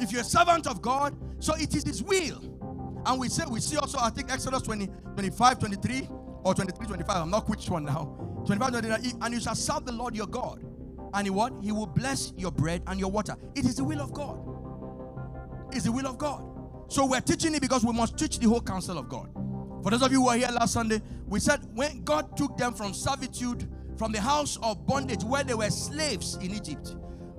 If 0.00 0.10
you're 0.10 0.22
a 0.22 0.24
servant 0.24 0.66
of 0.66 0.82
God, 0.82 1.16
so 1.38 1.54
it 1.54 1.74
is 1.74 1.84
His 1.84 2.02
will. 2.02 3.02
And 3.06 3.20
we 3.20 3.28
say, 3.28 3.44
we 3.48 3.60
see 3.60 3.76
also, 3.76 3.98
I 4.00 4.10
think 4.10 4.32
Exodus 4.32 4.62
20, 4.62 4.86
25, 4.86 5.58
23, 5.58 6.08
or 6.42 6.54
23, 6.54 6.86
25, 6.86 7.16
I'm 7.16 7.30
not 7.30 7.48
which 7.48 7.68
one 7.68 7.84
now. 7.84 8.16
25, 8.46 8.70
23, 8.70 9.12
and 9.20 9.34
you 9.34 9.40
shall 9.40 9.54
serve 9.54 9.84
the 9.84 9.92
Lord 9.92 10.16
your 10.16 10.26
God. 10.26 10.64
And 11.12 11.26
he 11.26 11.30
what? 11.30 11.52
He 11.62 11.70
will 11.70 11.86
bless 11.86 12.32
your 12.36 12.50
bread 12.50 12.82
and 12.86 12.98
your 12.98 13.10
water. 13.10 13.36
It 13.54 13.66
is 13.66 13.76
the 13.76 13.84
will 13.84 14.00
of 14.00 14.12
God. 14.12 14.40
It's 15.72 15.84
the 15.84 15.92
will 15.92 16.06
of 16.06 16.18
God. 16.18 16.44
So 16.88 17.06
we're 17.06 17.20
teaching 17.20 17.54
it 17.54 17.62
because 17.62 17.84
we 17.84 17.92
must 17.92 18.18
teach 18.18 18.38
the 18.38 18.48
whole 18.48 18.60
counsel 18.60 18.98
of 18.98 19.08
God. 19.08 19.30
For 19.84 19.90
those 19.90 20.00
of 20.00 20.10
you 20.12 20.20
who 20.20 20.26
were 20.28 20.36
here 20.36 20.48
last 20.48 20.72
Sunday, 20.72 21.02
we 21.26 21.38
said 21.38 21.60
when 21.74 22.04
God 22.04 22.38
took 22.38 22.56
them 22.56 22.72
from 22.72 22.94
servitude, 22.94 23.68
from 23.98 24.12
the 24.12 24.20
house 24.20 24.58
of 24.62 24.86
bondage 24.86 25.22
where 25.22 25.44
they 25.44 25.52
were 25.52 25.68
slaves 25.68 26.36
in 26.36 26.54
Egypt. 26.54 26.96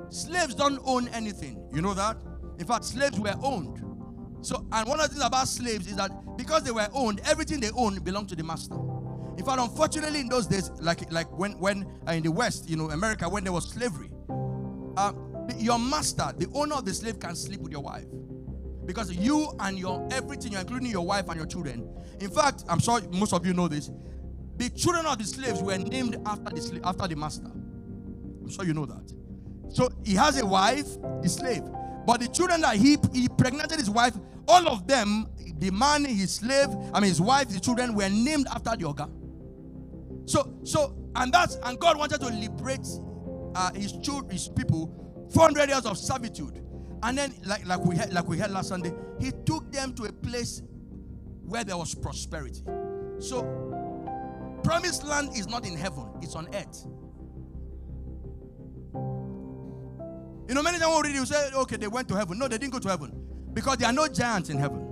Slaves 0.10 0.54
don't 0.54 0.80
own 0.86 1.08
anything. 1.08 1.68
You 1.74 1.82
know 1.82 1.96
that? 1.96 2.18
In 2.60 2.68
fact, 2.68 2.86
slaves 2.86 3.20
were 3.20 3.34
owned. 3.42 3.84
So, 4.42 4.64
and 4.72 4.88
one 4.88 5.00
of 5.00 5.10
the 5.10 5.16
things 5.16 5.26
about 5.26 5.48
slaves 5.48 5.88
is 5.88 5.96
that 5.96 6.12
because 6.38 6.62
they 6.62 6.70
were 6.70 6.88
owned, 6.94 7.20
everything 7.26 7.60
they 7.60 7.72
owned 7.72 8.04
belonged 8.04 8.30
to 8.30 8.36
the 8.36 8.44
master. 8.44 8.76
In 9.40 9.44
fact, 9.44 9.60
unfortunately, 9.60 10.20
in 10.20 10.30
those 10.30 10.46
days, 10.46 10.70
like 10.80 11.12
like 11.12 11.36
when 11.36 11.54
when 11.54 11.88
uh, 12.08 12.12
in 12.12 12.22
the 12.22 12.32
West, 12.32 12.70
you 12.70 12.76
know, 12.76 12.92
America, 12.92 13.28
when 13.28 13.44
there 13.44 13.54
was 13.54 13.68
slavery, 13.72 14.12
uh, 14.98 15.14
your 15.58 15.80
master, 15.80 16.32
the 16.38 16.48
owner 16.54 16.76
of 16.76 16.86
the 16.86 16.94
slave, 16.94 17.20
can 17.20 17.36
sleep 17.36 17.62
with 17.62 17.72
your 17.72 17.82
wife 17.82 18.06
because 18.86 19.12
you 19.14 19.52
and 19.60 19.78
your 19.78 20.08
everything, 20.12 20.54
including 20.54 20.90
your 20.90 21.06
wife 21.06 21.28
and 21.28 21.38
your 21.38 21.46
children. 21.46 21.88
In 22.20 22.30
fact, 22.30 22.64
I'm 22.70 22.80
sure 22.80 23.02
most 23.12 23.34
of 23.34 23.46
you 23.46 23.54
know 23.54 23.68
this. 23.68 23.92
The 24.58 24.70
children 24.70 25.06
of 25.06 25.18
the 25.18 25.26
slaves 25.26 25.62
were 25.62 25.78
named 25.78 26.18
after 26.26 26.56
the 26.56 26.62
slave, 26.62 26.82
after 26.84 27.08
the 27.08 27.16
master. 27.16 27.46
I'm 27.48 28.50
sure 28.50 28.66
you 28.66 28.74
know 28.74 28.86
that. 28.86 29.14
So 29.70 29.90
he 30.04 30.14
has 30.16 30.40
a 30.40 30.46
wife, 30.46 30.88
the 31.22 31.30
slave, 31.30 31.64
but 32.06 32.22
the 32.22 32.28
children 32.28 32.62
that 32.62 32.78
he 32.78 32.98
he 33.14 33.28
pregnanted 33.28 33.78
his 33.78 33.90
wife, 33.90 34.14
all 34.48 34.68
of 34.70 34.88
them, 34.88 35.28
the 35.60 35.72
man, 35.72 36.06
his 36.06 36.36
slave, 36.36 36.70
I 36.94 37.00
mean 37.00 37.10
his 37.10 37.20
wife, 37.20 37.50
the 37.50 37.60
children 37.60 37.96
were 37.96 38.10
named 38.10 38.48
after 38.54 38.76
the 38.78 38.86
ogre. 38.86 39.10
So 40.26 40.58
so 40.64 40.96
and 41.16 41.34
that's 41.34 41.56
and 41.64 41.80
God 41.80 41.98
wanted 41.98 42.22
to 42.22 42.28
liberate 42.28 42.88
uh, 43.56 43.74
his 43.74 43.94
children, 43.98 44.32
his 44.32 44.48
people, 44.48 45.28
400 45.34 45.70
years 45.70 45.86
of 45.86 45.98
servitude 45.98 46.62
and 47.06 47.16
then, 47.16 47.36
like, 47.46 47.66
like 47.68 47.86
we 47.86 47.96
had, 47.96 48.12
like 48.12 48.28
we 48.28 48.40
had 48.40 48.50
last 48.50 48.70
Sunday, 48.70 48.92
he 49.20 49.32
took 49.46 49.72
them 49.72 49.94
to 49.94 50.06
a 50.06 50.12
place 50.12 50.64
where 51.46 51.64
there 51.64 51.78
was 51.78 51.94
prosperity. 51.94 52.64
So, 53.20 53.44
promised 54.64 55.06
land 55.06 55.38
is 55.38 55.48
not 55.48 55.68
in 55.68 55.78
heaven, 55.78 56.08
it's 56.24 56.36
on 56.36 56.48
earth. 56.56 56.88
You 60.48 60.56
know, 60.56 60.64
many 60.64 60.80
times 60.80 60.92
already 60.92 61.14
you 61.14 61.28
say, 61.28 61.52
okay, 61.54 61.78
they 61.78 61.88
went 61.88 62.08
to 62.08 62.16
heaven. 62.16 62.40
No, 62.40 62.48
they 62.48 62.58
didn't 62.58 62.74
go 62.74 62.80
to 62.80 62.90
heaven 62.90 63.12
because 63.54 63.78
there 63.78 63.88
are 63.88 63.94
no 63.94 64.08
giants 64.08 64.50
in 64.50 64.58
heaven. 64.58 64.88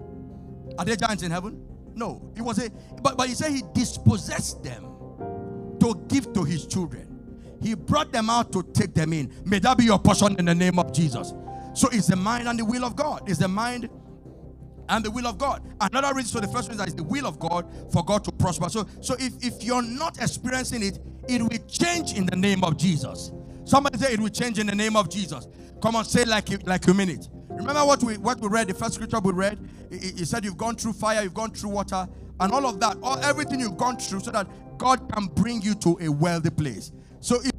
Are 0.77 0.85
there 0.85 0.95
giants 0.95 1.23
in 1.23 1.31
heaven? 1.31 1.65
No. 1.95 2.31
It 2.35 2.43
was 2.43 2.59
a, 2.59 2.69
but, 3.01 3.17
but 3.17 3.27
he 3.27 3.33
said 3.33 3.51
he 3.51 3.63
dispossessed 3.73 4.63
them 4.63 4.83
to 5.79 5.99
give 6.07 6.31
to 6.33 6.43
his 6.43 6.67
children. 6.67 7.09
He 7.59 7.73
brought 7.73 8.11
them 8.11 8.29
out 8.29 8.51
to 8.53 8.61
take 8.61 8.93
them 8.93 9.13
in. 9.13 9.33
May 9.45 9.57
that 9.59 9.79
be 9.79 9.85
your 9.85 9.97
portion 9.97 10.35
in 10.37 10.45
the 10.45 10.55
name 10.55 10.77
of 10.77 10.93
Jesus. 10.93 11.33
So 11.73 11.89
it's 11.91 12.07
the 12.07 12.15
mind 12.15 12.47
and 12.47 12.59
the 12.59 12.65
will 12.65 12.85
of 12.85 12.95
God. 12.95 13.23
It's 13.27 13.39
the 13.39 13.47
mind 13.47 13.89
and 14.89 15.03
the 15.03 15.11
will 15.11 15.27
of 15.27 15.37
God. 15.37 15.61
Another 15.81 16.13
reason, 16.13 16.31
so 16.31 16.39
the 16.39 16.51
first 16.51 16.69
reason 16.69 16.87
is 16.87 16.95
the 16.95 17.03
will 17.03 17.25
of 17.25 17.39
God 17.39 17.65
for 17.91 18.03
God 18.03 18.23
to 18.25 18.31
prosper. 18.31 18.69
So, 18.69 18.85
so 19.01 19.15
if, 19.19 19.33
if 19.43 19.63
you're 19.63 19.81
not 19.81 20.17
experiencing 20.21 20.83
it, 20.83 20.99
it 21.27 21.41
will 21.41 21.65
change 21.67 22.13
in 22.13 22.25
the 22.25 22.35
name 22.35 22.63
of 22.63 22.77
Jesus. 22.77 23.31
Somebody 23.65 23.97
say 23.97 24.13
it 24.13 24.19
will 24.19 24.29
change 24.29 24.59
in 24.59 24.67
the 24.67 24.75
name 24.75 24.95
of 24.95 25.09
Jesus. 25.09 25.47
Come 25.81 25.95
on, 25.95 26.05
say 26.05 26.25
like 26.25 26.49
you, 26.49 26.57
like 26.65 26.85
you 26.85 26.93
mean 26.93 27.09
it. 27.09 27.29
Remember 27.49 27.85
what 27.85 28.03
we 28.03 28.17
what 28.17 28.39
we 28.39 28.47
read, 28.47 28.67
the 28.67 28.73
first 28.73 28.95
scripture 28.95 29.19
we 29.19 29.31
read? 29.31 29.59
He 29.89 30.25
said 30.25 30.43
you've 30.43 30.57
gone 30.57 30.75
through 30.75 30.93
fire, 30.93 31.21
you've 31.23 31.33
gone 31.33 31.51
through 31.51 31.69
water, 31.69 32.07
and 32.39 32.51
all 32.51 32.65
of 32.65 32.79
that, 32.79 32.97
all 33.03 33.17
everything 33.19 33.59
you've 33.59 33.77
gone 33.77 33.97
through, 33.97 34.21
so 34.21 34.31
that 34.31 34.47
God 34.77 35.11
can 35.13 35.27
bring 35.27 35.61
you 35.61 35.75
to 35.75 35.97
a 36.01 36.09
wealthy 36.09 36.49
place. 36.49 36.91
So 37.19 37.39
if 37.41 37.51